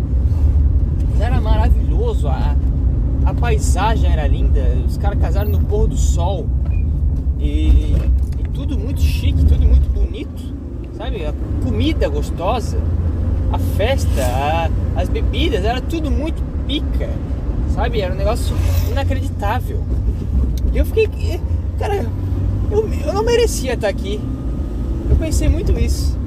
[1.11, 2.55] Mas era maravilhoso, a,
[3.25, 6.47] a paisagem era linda, os caras casaram no pôr do sol
[7.39, 7.95] e,
[8.39, 10.55] e tudo muito chique, tudo muito bonito,
[10.97, 11.25] sabe?
[11.25, 11.33] A
[11.63, 12.79] comida gostosa,
[13.53, 17.09] a festa, a, as bebidas, era tudo muito pica,
[17.75, 18.01] sabe?
[18.01, 18.55] Era um negócio
[18.91, 19.83] inacreditável.
[20.73, 21.41] E eu fiquei.
[21.79, 22.07] Cara,
[22.71, 24.21] eu, eu não merecia estar aqui.
[25.09, 26.19] Eu pensei muito isso.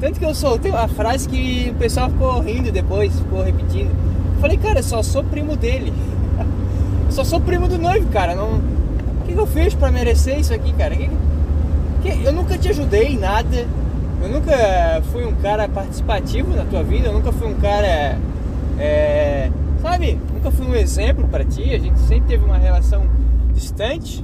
[0.00, 3.90] Tanto que eu soltei uma frase que o pessoal ficou rindo depois, ficou repetindo.
[4.34, 5.92] Eu falei, cara, eu só sou primo dele.
[7.14, 8.34] Só sou primo do noivo, cara.
[8.34, 8.56] Não...
[8.56, 10.96] O que, eu fiz pra merecer isso aqui, cara?
[10.96, 11.08] Que...
[12.02, 12.24] Que...
[12.24, 13.68] Eu nunca te ajudei em nada.
[14.20, 17.06] Eu nunca fui um cara participativo na tua vida.
[17.06, 18.18] Eu nunca fui um cara.
[18.80, 19.48] É...
[19.80, 20.18] Sabe?
[20.34, 21.72] Nunca fui um exemplo para ti.
[21.72, 23.06] A gente sempre teve uma relação
[23.54, 24.20] distante.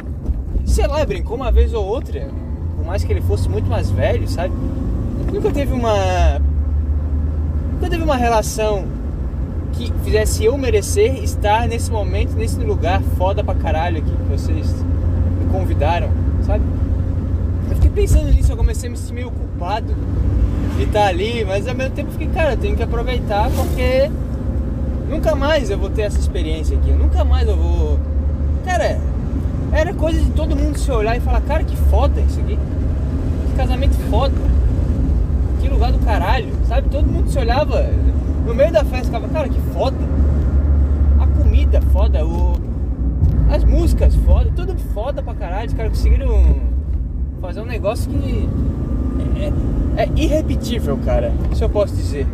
[0.66, 2.28] Sei lá, brincou uma vez ou outra,
[2.76, 4.52] por mais que ele fosse muito mais velho, sabe?
[5.32, 6.40] Nunca teve uma.
[7.74, 8.84] Nunca teve uma relação
[9.72, 14.84] que fizesse eu merecer estar nesse momento, nesse lugar foda pra caralho aqui que vocês
[15.38, 16.10] me convidaram,
[16.42, 16.64] sabe?
[17.68, 19.94] Eu fiquei pensando nisso, eu comecei a me sentir meio culpado
[20.76, 24.10] de estar ali, mas ao mesmo tempo fiquei, cara, eu tenho que aproveitar porque
[25.08, 27.98] nunca mais eu vou ter essa experiência aqui, nunca mais eu vou.
[28.64, 28.98] Cara,
[29.72, 32.58] era coisa de todo mundo se olhar e falar, cara, que foda isso aqui.
[33.48, 34.34] Que casamento foda.
[35.60, 36.88] Que lugar do caralho, sabe?
[36.88, 37.90] Todo mundo se olhava
[38.46, 39.96] no meio da festa, ficava, cara, que foda.
[41.20, 42.54] A comida foda, o...
[43.50, 45.68] as músicas foda, tudo foda pra caralho.
[45.68, 46.56] Os caras conseguiram
[47.40, 48.48] fazer um negócio que
[49.96, 51.32] é, é irrepetível, cara.
[51.52, 52.26] Isso eu posso dizer.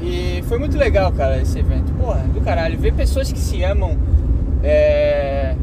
[0.00, 1.92] E foi muito legal, cara, esse evento.
[1.92, 2.78] Porra, do caralho.
[2.78, 3.96] Ver pessoas que se amam
[4.62, 5.54] é,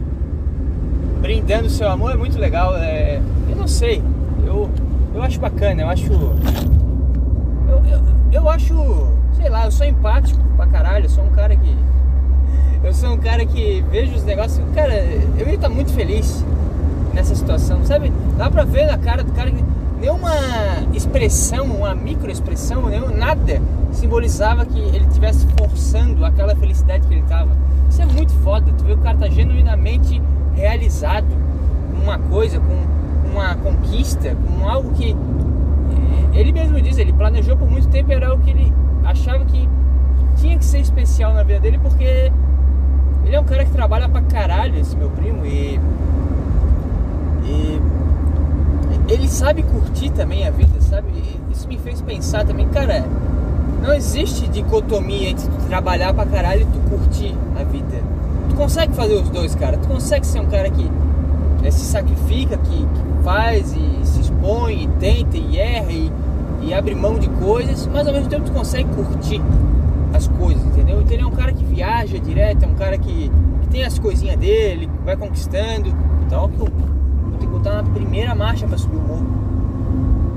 [1.21, 2.75] brindando seu amor é muito legal.
[2.77, 4.01] É, eu não sei.
[4.45, 4.69] Eu,
[5.13, 6.11] eu acho bacana, eu acho.
[6.11, 6.37] Eu,
[7.91, 8.73] eu, eu acho.
[9.35, 11.05] Sei lá, eu sou empático pra caralho.
[11.05, 11.77] Eu sou um cara que.
[12.83, 14.63] Eu sou um cara que vejo os negócios.
[14.73, 14.93] Cara,
[15.37, 16.43] eu ia estar muito feliz
[17.13, 18.11] nessa situação, sabe?
[18.37, 19.63] Dá pra ver na cara do cara que
[19.99, 20.31] nenhuma
[20.93, 22.83] expressão, uma microexpressão,
[23.17, 23.61] nada
[23.91, 27.51] simbolizava que ele estivesse forçando aquela felicidade que ele tava.
[27.89, 30.21] Isso é muito foda, tu vê o cara tá genuinamente
[30.55, 31.27] realizado
[32.01, 35.15] uma coisa, com uma conquista, com algo que
[36.33, 38.73] ele mesmo diz, ele planejou por muito tempo, era algo que ele
[39.03, 39.67] achava que
[40.35, 42.31] tinha que ser especial na vida dele, porque
[43.25, 45.79] ele é um cara que trabalha pra caralho, esse meu primo, e
[47.43, 47.81] e
[49.07, 51.07] ele sabe curtir também a vida, sabe?
[51.51, 53.03] Isso me fez pensar também, cara,
[53.81, 58.03] não existe dicotomia entre tu trabalhar pra caralho e tu curtir a vida.
[58.49, 59.77] Tu consegue fazer os dois, cara.
[59.77, 60.89] Tu consegue ser um cara que
[61.63, 66.11] é, se sacrifica, que, que, faz e se expõe, e tenta e erra e,
[66.63, 69.41] e, abre mão de coisas, mas ao mesmo tempo tu consegue curtir
[70.13, 71.01] as coisas, entendeu?
[71.01, 73.99] Então ele é um cara que viaja direto, é um cara que, que tem as
[73.99, 75.93] coisinhas dele, vai conquistando.
[76.25, 76.49] Então,
[77.49, 79.25] botar na primeira marcha para subir o morro.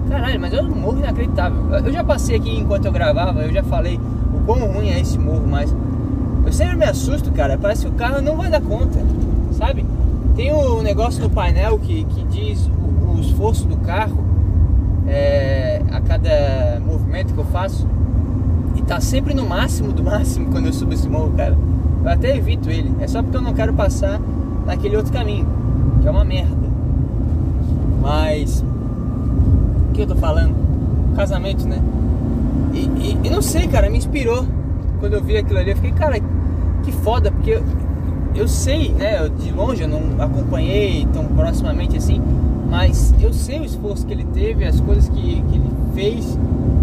[0.09, 1.75] Caralho, mas é um morro inacreditável.
[1.75, 3.99] Eu já passei aqui enquanto eu gravava, eu já falei
[4.35, 5.75] o quão ruim é esse morro, mas
[6.45, 7.57] eu sempre me assusto, cara.
[7.57, 8.99] Parece que o carro não vai dar conta,
[9.53, 9.87] sabe?
[10.35, 12.69] Tem um negócio no painel que, que diz
[13.43, 14.23] esforço do carro
[15.09, 17.89] é, a cada movimento que eu faço.
[18.77, 21.59] E tá sempre no máximo do máximo quando eu subo esse morro, cara.
[22.05, 22.95] Eu até evito ele.
[23.01, 24.21] É só porque eu não quero passar
[24.65, 25.47] naquele outro caminho,
[26.01, 26.69] que é uma merda.
[28.01, 28.65] Mas.
[29.89, 30.55] O que eu tô falando?
[31.17, 31.83] Casamento, né?
[32.73, 34.47] E, e, e, não sei, cara, me inspirou.
[35.01, 36.17] Quando eu vi aquilo ali, eu fiquei, cara,
[36.85, 37.63] que foda, porque eu,
[38.37, 39.29] eu sei, né?
[39.29, 42.23] de longe eu não acompanhei tão proximamente assim,
[42.73, 46.39] mas eu sei o esforço que ele teve, as coisas que, que ele fez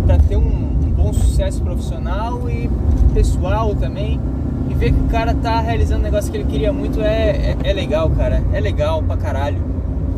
[0.05, 2.69] para ter um, um bom sucesso profissional e
[3.11, 4.21] pessoal também.
[4.69, 7.57] E ver que o cara tá realizando um negócio que ele queria muito é, é,
[7.63, 8.43] é legal, cara.
[8.53, 9.63] É legal pra caralho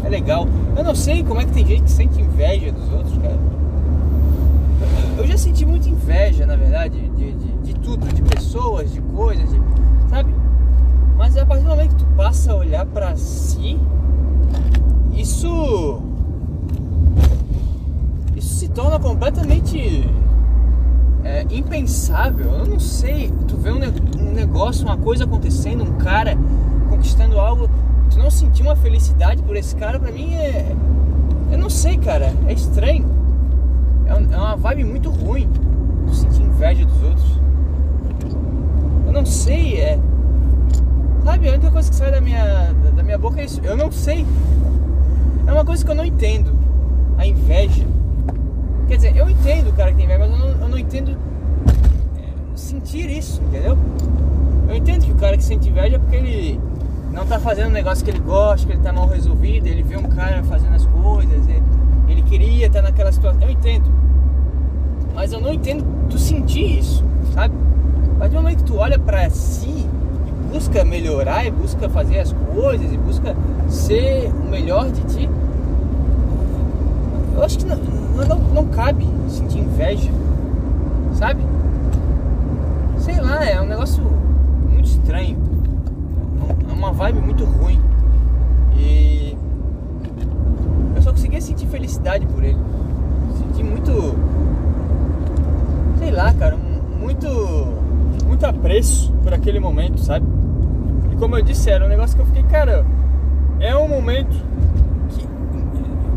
[0.04, 0.46] é legal.
[0.76, 3.40] Eu não sei como é que tem gente que sente inveja dos outros, cara.
[5.18, 9.50] Eu já senti muita inveja, na verdade, de, de, de tudo, de pessoas, de coisas,
[9.50, 9.62] de,
[10.10, 10.36] sabe?
[11.18, 13.80] Mas a partir do momento que tu passa a olhar para si,
[15.14, 16.02] isso.
[18.36, 20.10] Isso se torna completamente
[21.24, 22.52] é, impensável.
[22.52, 23.32] Eu não sei.
[23.48, 23.80] Tu vê um,
[24.20, 26.38] um negócio, uma coisa acontecendo, um cara
[26.90, 27.70] conquistando algo
[28.12, 30.76] tu não sentir uma felicidade por esse cara, pra mim é.
[31.52, 32.34] Eu não sei, cara.
[32.48, 33.10] É estranho.
[34.06, 35.50] É, é uma vibe muito ruim.
[36.08, 37.42] Tu sentir inveja dos outros.
[39.06, 40.00] Eu não sei, é.
[41.24, 43.62] Sabe, a única coisa que sai da minha, da minha boca é isso.
[43.64, 44.26] Eu não sei.
[45.52, 46.58] É uma coisa que eu não entendo.
[47.18, 47.86] A inveja.
[48.88, 51.12] Quer dizer, eu entendo o cara que tem inveja, mas eu não, eu não entendo
[52.18, 53.78] é, sentir isso, entendeu?
[54.70, 56.60] Eu entendo que o cara que sente inveja é porque ele
[57.12, 59.98] não tá fazendo um negócio que ele gosta, que ele tá mal resolvido, ele vê
[59.98, 61.64] um cara fazendo as coisas, ele,
[62.08, 63.42] ele queria estar tá naquela situação.
[63.42, 63.92] Eu entendo.
[65.14, 67.54] Mas eu não entendo tu sentir isso, sabe?
[68.18, 69.86] Mas no momento que tu olha para si
[70.26, 73.36] e busca melhorar, e busca fazer as coisas, e busca
[73.72, 75.30] ser o melhor de ti,
[77.36, 80.12] eu acho que não, não, não cabe sentir inveja,
[81.14, 81.42] sabe?
[82.98, 84.04] Sei lá, é um negócio
[84.70, 85.52] muito estranho
[86.82, 87.80] uma vibe muito ruim.
[88.76, 89.38] E
[90.96, 92.58] eu só conseguia sentir felicidade por ele.
[93.38, 94.16] Senti muito.
[96.00, 96.58] Sei lá, cara,
[97.00, 97.28] muito.
[98.26, 100.26] Muito apreço por aquele momento, sabe?
[101.06, 102.86] Ele como eu disse, era um negócio que eu fiquei, cara,
[103.62, 104.36] é um momento
[105.10, 105.28] que.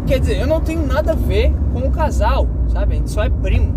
[0.06, 2.94] Quer dizer, eu não tenho nada a ver com o casal, sabe?
[2.94, 3.72] A gente só é primo.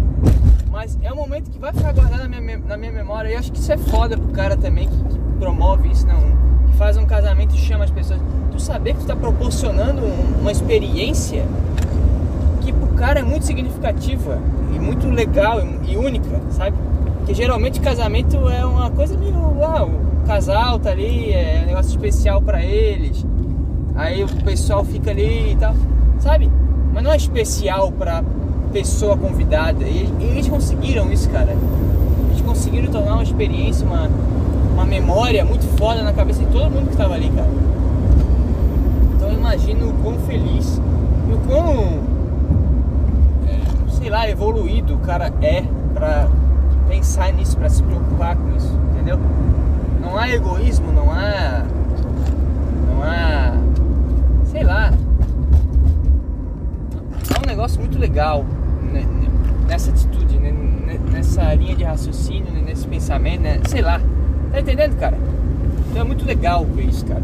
[0.72, 3.30] Mas é um momento que vai ficar guardado na minha, na minha memória.
[3.30, 6.20] E acho que isso é foda pro cara também que, que promove isso, não.
[6.68, 8.22] Que faz um casamento e chama as pessoas.
[8.52, 11.46] Tu saber que tu tá proporcionando um, uma experiência
[12.62, 14.40] que pro cara é muito significativa
[14.74, 16.78] e muito legal e, e única, sabe?
[17.26, 19.36] Que geralmente casamento é uma coisa meio.
[19.64, 23.26] Ah, o casal tá ali, é um negócio especial para eles.
[23.98, 25.74] Aí o pessoal fica ali e tal,
[26.20, 26.50] sabe?
[26.94, 28.24] Mas não é especial pra
[28.72, 29.84] pessoa convidada.
[29.84, 31.58] E, eles conseguiram isso, cara.
[32.30, 34.08] Eles conseguiram tornar uma experiência, uma,
[34.74, 37.50] uma memória muito foda na cabeça de todo mundo que tava ali, cara.
[39.16, 40.80] Então eu imagino o quão feliz
[41.28, 42.00] e o quão,
[43.48, 46.28] é, sei lá, evoluído o cara é pra
[46.88, 49.20] pensar nisso, pra se preocupar com isso, entendeu?
[50.02, 51.64] Não há egoísmo, não há.
[52.90, 53.67] Não há.
[54.58, 54.92] Sei lá.
[57.30, 58.44] Há um negócio muito legal
[59.68, 60.52] nessa atitude, né?
[61.12, 62.64] nessa linha de raciocínio, né?
[62.66, 63.62] nesse pensamento, né?
[63.68, 64.02] sei lá.
[64.52, 65.16] Tá entendendo, cara?
[65.88, 67.22] Então é muito legal ver isso, cara.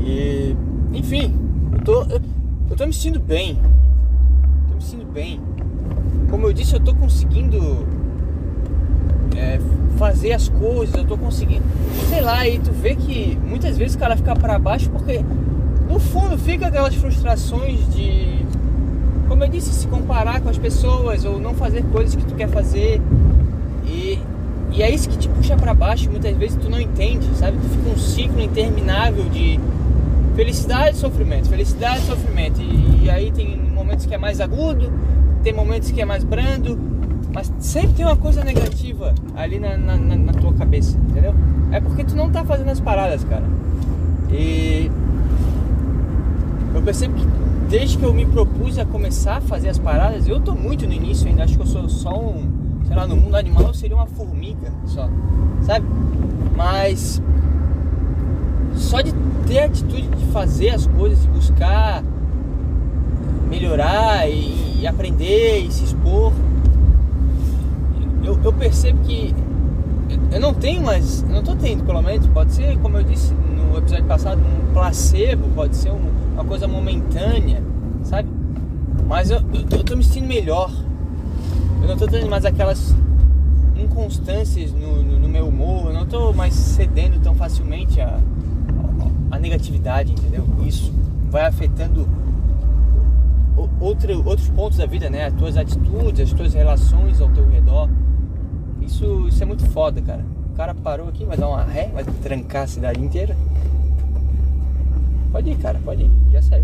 [0.00, 0.54] E,
[0.92, 1.34] enfim,
[1.72, 2.20] eu tô, eu,
[2.68, 3.58] eu tô me sentindo bem.
[4.68, 5.40] Tô me sentindo bem.
[6.28, 7.86] Como eu disse, eu tô conseguindo
[9.34, 9.58] é,
[9.96, 11.64] fazer as coisas, eu tô conseguindo.
[12.10, 15.24] Sei lá, e tu vê que muitas vezes o cara fica para baixo porque
[15.94, 18.44] no fundo fica aquelas frustrações de
[19.28, 22.48] como eu disse, se comparar com as pessoas ou não fazer coisas que tu quer
[22.48, 23.00] fazer.
[23.86, 24.18] E,
[24.70, 27.56] e é isso que te puxa para baixo, muitas vezes tu não entende, sabe?
[27.58, 29.58] Tu fica um ciclo interminável de
[30.36, 32.60] felicidade e sofrimento, felicidade e sofrimento.
[32.60, 34.92] E, e aí tem momentos que é mais agudo,
[35.42, 36.78] tem momentos que é mais brando,
[37.32, 41.34] mas sempre tem uma coisa negativa ali na, na, na, tua cabeça, entendeu?
[41.72, 43.44] É porque tu não tá fazendo as paradas, cara.
[44.30, 44.90] E
[46.74, 47.26] eu percebo que
[47.68, 50.92] desde que eu me propus a começar a fazer as paradas, eu tô muito no
[50.92, 52.48] início ainda, acho que eu sou só um,
[52.86, 55.08] sei lá, no mundo animal eu seria uma formiga só,
[55.62, 55.86] sabe?
[56.56, 57.22] Mas
[58.74, 59.12] só de
[59.46, 62.02] ter a atitude de fazer as coisas, de buscar
[63.48, 66.32] melhorar e, e aprender e se expor,
[68.24, 69.34] eu, eu percebo que
[70.32, 73.78] eu não tenho mais, não tô tendo pelo menos, pode ser, como eu disse no
[73.78, 77.62] episódio passado, um placebo, pode ser um uma coisa momentânea,
[78.02, 78.28] sabe?
[79.06, 80.70] Mas eu, eu, eu tô me sentindo melhor.
[81.80, 82.94] Eu não tô tendo mais aquelas
[83.76, 88.18] inconstâncias no, no, no, meu humor, eu não tô mais cedendo tão facilmente a,
[89.30, 90.46] a, a negatividade, entendeu?
[90.64, 90.92] Isso
[91.30, 92.08] vai afetando
[93.80, 95.26] outro, outros pontos da vida, né?
[95.26, 97.88] As tuas atitudes, as tuas relações ao teu redor.
[98.80, 100.24] Isso, isso é muito foda, cara.
[100.52, 103.36] O cara parou aqui, vai dar uma ré, vai trancar a cidade inteira.
[105.34, 106.10] Pode ir, cara, pode ir.
[106.30, 106.62] Já saiu.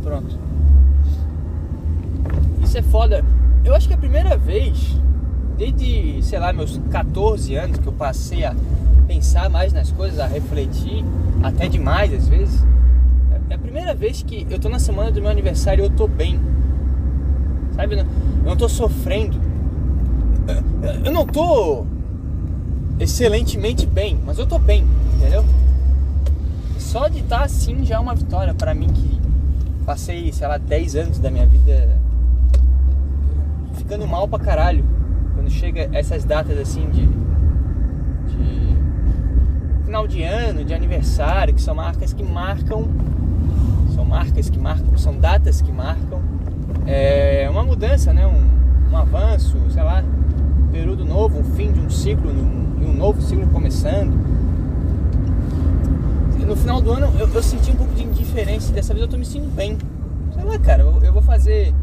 [0.00, 0.38] Pronto.
[2.62, 3.24] Isso é foda.
[3.64, 4.96] Eu acho que é a primeira vez,
[5.58, 8.54] desde, sei lá, meus 14 anos, que eu passei a
[9.08, 11.04] pensar mais nas coisas, a refletir,
[11.42, 12.64] até demais às vezes.
[13.50, 16.06] É a primeira vez que eu tô na semana do meu aniversário e eu tô
[16.06, 16.38] bem.
[17.74, 17.98] Sabe?
[17.98, 18.06] Eu
[18.44, 19.36] não tô sofrendo.
[21.04, 21.84] Eu não tô
[23.00, 25.44] excelentemente bem, mas eu tô bem, entendeu?
[26.92, 29.18] Só de estar tá assim já é uma vitória para mim que
[29.86, 31.98] passei, sei lá, 10 anos da minha vida
[33.72, 34.84] ficando mal pra caralho.
[35.34, 37.06] Quando chega essas datas assim de,
[38.30, 38.76] de
[39.86, 42.86] final de ano, de aniversário, que são marcas que marcam,
[43.94, 46.20] são marcas que marcam, são datas que marcam
[46.86, 48.26] é, uma mudança, né?
[48.26, 52.92] Um, um avanço, sei lá, um período novo, um fim de um ciclo, um, um
[52.92, 54.12] novo ciclo começando
[56.62, 58.72] final do ano eu, eu, senti um pouco de indiferença.
[58.72, 59.76] Dessa vez eu tô me sentindo bem.
[60.32, 61.74] Sei lá, cara, eu, eu, vou fazer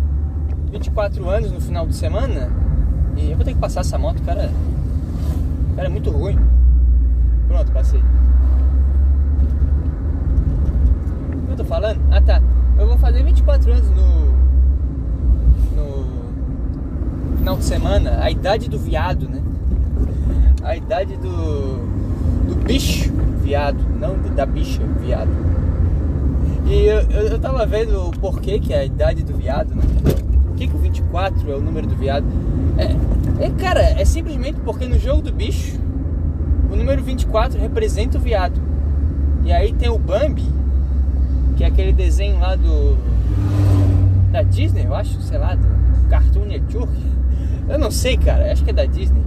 [0.72, 2.50] 24 anos no final de semana
[3.18, 4.50] e eu vou ter que passar essa moto, cara.
[5.76, 6.40] Cara, é muito ruim.
[7.48, 8.00] Pronto, passei.
[11.34, 12.00] O que eu tô falando?
[12.10, 12.42] Ah tá.
[12.78, 14.30] Eu vou fazer 24 anos no.
[15.76, 19.42] No final de semana, a idade do viado, né?
[20.64, 21.78] A idade do.
[22.48, 23.19] do bicho
[23.50, 25.32] viado, não da bicha, viado.
[26.68, 29.82] E eu, eu, tava vendo o porquê que a idade do viado, né?
[30.46, 32.28] Por que, que o 24 é o número do viado?
[32.78, 35.80] É, é, cara, é simplesmente porque no jogo do bicho,
[36.72, 38.62] o número 24 representa o viado.
[39.44, 40.46] E aí tem o Bambi,
[41.58, 42.98] que é aquele desenho lá do.
[44.32, 46.94] da Disney, eu acho, sei lá, do Cartoon Network.
[47.68, 49.24] Eu não sei, cara, acho que é da Disney.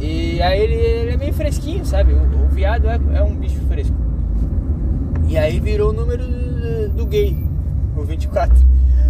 [0.00, 2.12] E aí ele, ele é meio fresquinho, sabe?
[2.12, 3.96] O, o viado é, é, um bicho fresco.
[5.26, 7.34] E aí virou o número do, do gay,
[7.96, 8.54] o 24.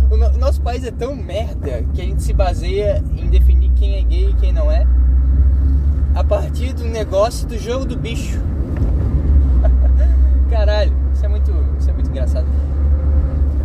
[0.08, 3.96] O, no, nosso país é tão merda que a gente se baseia em definir quem
[3.96, 4.86] é gay e quem não é
[6.14, 8.38] a partir do negócio do jogo do bicho.
[10.48, 12.46] Caralho, isso é muito, isso é muito engraçado.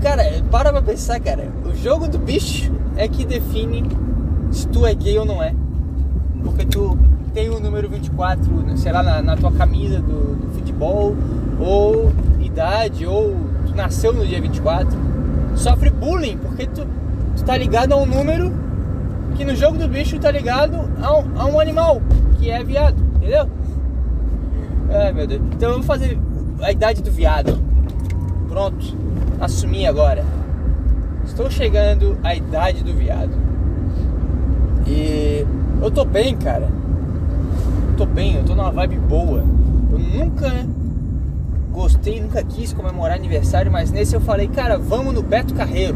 [0.02, 1.48] Cara, para pra pensar, cara.
[1.64, 3.84] O jogo do bicho é que define
[4.50, 5.54] se tu é gay ou não é.
[6.44, 6.98] Porque tu
[7.36, 11.14] tem o número 24, sei lá, na, na tua camisa do, do, futebol,
[11.60, 12.10] ou
[12.40, 13.36] idade, ou
[13.68, 14.98] tu nasceu no dia 24.
[15.54, 16.88] Sofre bullying, porque tu,
[17.36, 18.54] tu tá ligado a um número
[19.36, 22.02] que no jogo do bicho tá ligado a um, a um animal,
[22.40, 23.50] que é viado, entendeu?
[24.90, 25.42] Ai meu Deus.
[25.52, 26.18] Então vamos fazer
[26.62, 27.62] a idade do viado.
[28.48, 28.96] Pronto,
[29.42, 30.24] assumi agora.
[31.26, 33.34] Estou chegando à idade do viado.
[34.88, 35.46] E
[35.82, 36.75] eu tô bem, cara.
[37.98, 39.42] Tô bem, eu tô numa vibe boa.
[39.90, 40.52] Eu nunca
[41.72, 45.96] gostei, nunca quis comemorar aniversário, mas nesse eu falei, cara, vamos no Beto Carreiro.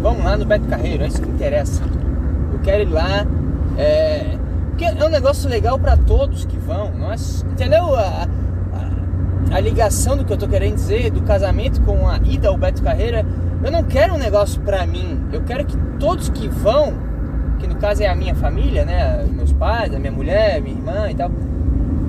[0.00, 1.82] Vamos lá no Beto Carreiro, é isso que interessa.
[2.52, 3.26] Eu quero ir lá.
[3.76, 7.16] É, porque é um negócio legal para todos que vão, não é,
[7.50, 7.96] entendeu?
[7.96, 8.28] A,
[9.50, 12.56] a, a, ligação do que eu tô querendo dizer do casamento com a ida ao
[12.56, 13.26] Beto Carreira,
[13.64, 15.18] eu não quero um negócio para mim.
[15.32, 16.94] Eu quero que todos que vão,
[17.58, 21.10] que no caso é a minha família, né, meus pais, a minha mulher, minha irmã
[21.10, 21.30] e tal,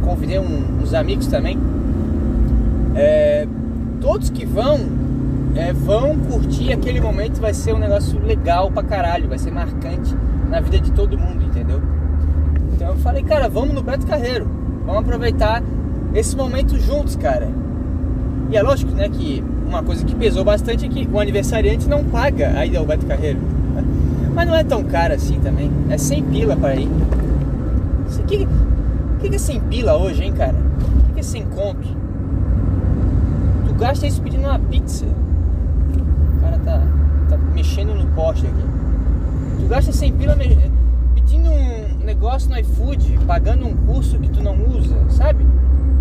[0.04, 1.58] convidei um, uns amigos também.
[2.96, 3.48] É,
[4.02, 4.80] todos que vão
[5.56, 10.16] é, vão curtir aquele momento, vai ser um negócio legal pra caralho, vai ser marcante
[10.50, 11.82] na vida de todo mundo, entendeu?
[12.74, 14.48] Então eu falei, cara, vamos no Beto Carreiro,
[14.86, 15.64] vamos aproveitar
[16.14, 17.50] esse momento juntos, cara.
[18.50, 22.04] E é lógico, né, que uma coisa que pesou bastante é que o aniversariante não
[22.04, 23.40] paga a ida ao Beto Carreiro.
[24.38, 25.72] Mas não é tão caro assim também.
[25.90, 26.88] É 100 pila para ir.
[26.88, 28.48] O que,
[29.30, 30.54] que, é 100 pila hoje, hein, cara?
[30.54, 31.88] O que, que é 100 conto?
[33.66, 35.06] Tu gasta isso pedindo uma pizza.
[35.08, 36.84] O cara tá,
[37.30, 38.64] tá mexendo no poste aqui.
[39.60, 40.38] Tu gasta 100 pila
[41.16, 45.48] pedindo um negócio no iFood, pagando um curso que tu não usa, sabe?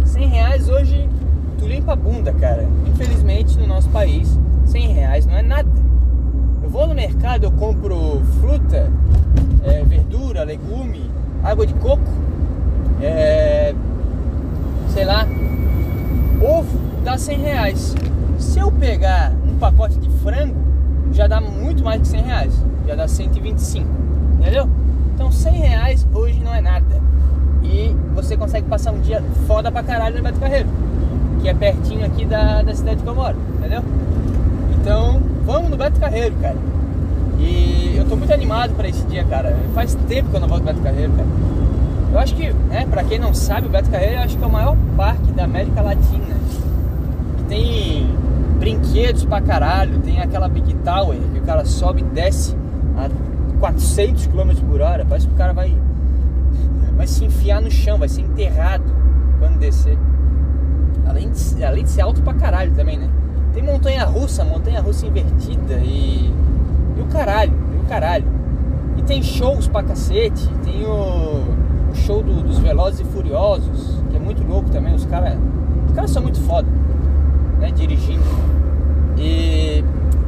[0.05, 1.09] 100 reais hoje
[1.59, 2.69] tu limpa a bunda, cara.
[2.87, 5.71] Infelizmente no nosso país, 100 reais não é nada.
[6.77, 8.93] Vou no mercado, eu compro fruta,
[9.65, 11.11] é, verdura, legume,
[11.43, 12.05] água de coco,
[13.01, 13.75] é,
[14.91, 15.27] sei lá,
[16.39, 17.95] ovo, dá 100 reais.
[18.39, 20.55] Se eu pegar um pacote de frango,
[21.13, 23.87] já dá muito mais que 100 reais, já dá 125,
[24.39, 24.69] entendeu?
[25.15, 27.01] Então 100 reais hoje não é nada.
[27.63, 30.69] E você consegue passar um dia foda pra caralho no Beto Carreiro.
[31.41, 33.83] Que é pertinho aqui da, da cidade que eu moro, entendeu?
[34.79, 36.57] Então vamos no Beto Carreiro, cara.
[37.39, 39.57] E eu tô muito animado para esse dia, cara.
[39.75, 41.29] Faz tempo que eu não vou no Beto Carreiro, cara.
[42.13, 44.51] Eu acho que, né, pra quem não sabe, o Beto Carreiro acho que é o
[44.51, 46.37] maior parque da América Latina.
[47.49, 48.09] Tem
[48.59, 52.57] brinquedos pra caralho, tem aquela Big Tower que o cara sobe e desce
[52.97, 53.09] a
[53.61, 55.77] 400 km por hora, parece que o cara vai,
[56.97, 58.85] vai se enfiar no chão, vai ser enterrado
[59.39, 59.99] quando descer.
[61.07, 63.09] Além de, além de ser alto pra caralho também, né?
[63.57, 66.31] Tem montanha russa, montanha russa invertida e.
[66.95, 68.27] E o caralho, e o caralho.
[68.99, 71.43] E tem shows pra cacete, tem o,
[71.91, 75.39] o show do, dos Velozes e Furiosos, que é muito louco também, os caras.
[75.87, 76.69] Os caras são muito foda,
[77.59, 77.71] né?
[77.71, 78.23] Dirigindo.
[79.17, 79.83] E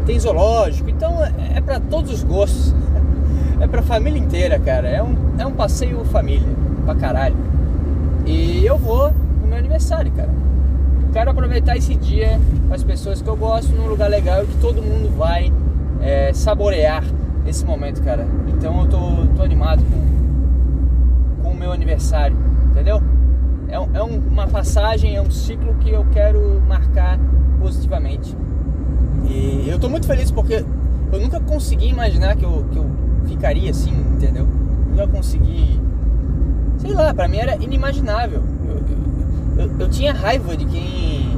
[0.06, 2.74] tem zoológico, então é, é para todos os gostos
[3.60, 4.88] é pra família inteira, cara.
[4.88, 6.48] É um, é um passeio família,
[6.86, 7.36] pra caralho.
[8.24, 9.12] E eu vou
[9.42, 10.47] no meu aniversário, cara.
[11.18, 12.38] Quero aproveitar esse dia
[12.68, 15.52] com as pessoas que eu gosto num lugar legal que todo mundo vai
[16.00, 17.02] é, saborear
[17.44, 18.24] esse momento, cara.
[18.46, 22.36] Então eu tô, tô animado com, com o meu aniversário,
[22.70, 23.02] entendeu?
[23.66, 27.18] É, é um, uma passagem, é um ciclo que eu quero marcar
[27.58, 28.36] positivamente.
[29.28, 30.64] E eu tô muito feliz porque
[31.10, 32.86] eu nunca consegui imaginar que eu, que eu
[33.26, 34.46] ficaria assim, entendeu?
[34.88, 35.80] Não ia conseguir.
[36.76, 38.40] Sei lá, pra mim era inimaginável.
[38.68, 39.07] Eu, eu,
[39.58, 41.36] eu, tinha raiva de quem.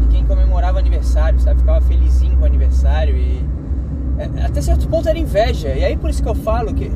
[0.00, 1.60] de quem comemorava aniversário, sabe?
[1.60, 3.44] Ficava felizinho com o aniversário e.
[4.18, 5.68] É, até certo ponto era inveja.
[5.68, 6.90] E aí por isso que eu falo que.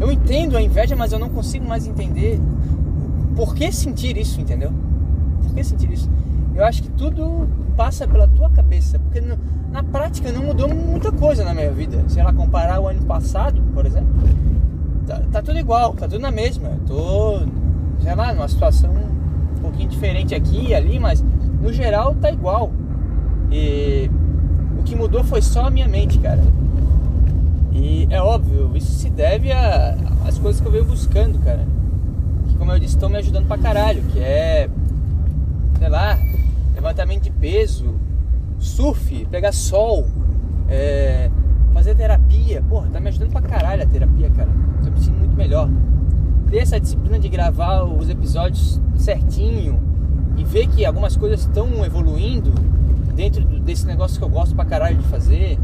[0.00, 2.40] Eu entendo a inveja, mas eu não consigo mais entender
[3.34, 4.72] por que sentir isso, entendeu?
[5.42, 6.08] Por que sentir isso?
[6.54, 9.20] Eu acho que tudo passa pela tua cabeça, porque
[9.70, 12.02] na prática não mudou muita coisa na minha vida.
[12.08, 14.08] Se ela comparar o ano passado, por exemplo,
[15.06, 16.68] tá, tá tudo igual, tá tudo na mesma.
[16.68, 17.38] Eu tô,
[18.02, 18.92] sei lá, numa situação
[19.58, 21.24] um pouquinho diferente aqui e ali, mas
[21.60, 22.70] no geral tá igual.
[23.50, 24.10] E
[24.78, 26.42] o que mudou foi só a minha mente, cara.
[27.72, 31.66] E é óbvio, isso se deve às coisas que eu venho buscando, cara.
[32.58, 34.68] como eu disse, estão me ajudando pra caralho, que é,
[35.78, 36.18] sei lá,
[36.74, 37.94] levantamento de peso,
[38.58, 40.06] surf, pegar sol,
[40.68, 41.30] é,
[41.72, 42.62] fazer terapia.
[42.68, 44.48] Porra, tá me ajudando pra caralho a terapia, cara.
[44.82, 45.68] Tô me sentindo muito melhor.
[46.50, 49.80] Ter essa disciplina de gravar os episódios certinho
[50.36, 52.52] e ver que algumas coisas estão evoluindo
[53.14, 55.58] dentro desse negócio que eu gosto pra caralho de fazer.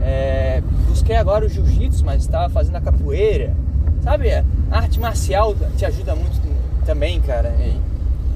[0.00, 3.54] É, busquei agora o jiu-jitsu, mas estava fazendo a capoeira.
[4.00, 6.40] Sabe, a arte marcial te ajuda muito
[6.84, 7.54] também, cara.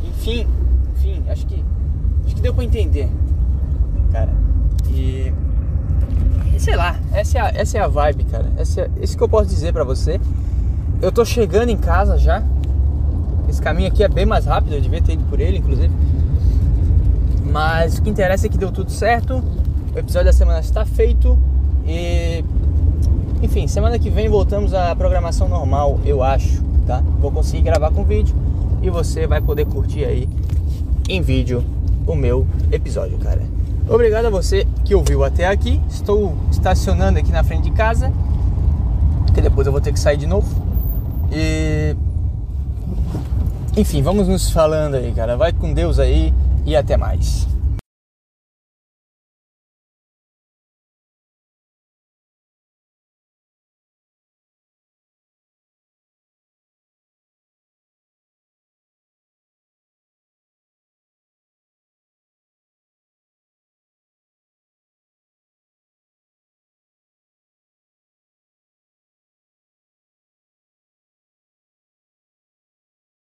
[0.05, 0.47] enfim,
[0.97, 1.65] enfim, acho que
[2.25, 3.09] acho que deu para entender,
[4.13, 4.33] cara.
[4.91, 5.33] E,
[6.55, 8.53] e, sei lá, essa é a, essa é a vibe, cara.
[8.57, 10.21] Essa é, isso que eu posso dizer para você.
[11.01, 12.43] Eu tô chegando em casa já.
[13.49, 15.93] Esse caminho aqui é bem mais rápido, eu devia ter ido por ele, inclusive.
[17.45, 19.43] Mas o que interessa é que deu tudo certo.
[19.95, 21.39] O episódio da semana está feito.
[21.87, 22.45] E
[23.43, 27.03] enfim, semana que vem voltamos à programação normal, eu acho, tá?
[27.21, 28.35] Vou conseguir gravar com vídeo
[28.83, 30.29] e você vai poder curtir aí
[31.09, 31.63] em vídeo
[32.07, 33.43] o meu episódio, cara.
[33.89, 35.81] Obrigado a você que ouviu até aqui.
[35.89, 38.11] Estou estacionando aqui na frente de casa,
[39.35, 40.66] que depois eu vou ter que sair de novo.
[41.33, 41.97] E
[43.77, 45.37] enfim, vamos nos falando aí, cara.
[45.37, 46.33] Vai com Deus aí
[46.65, 47.47] e até mais.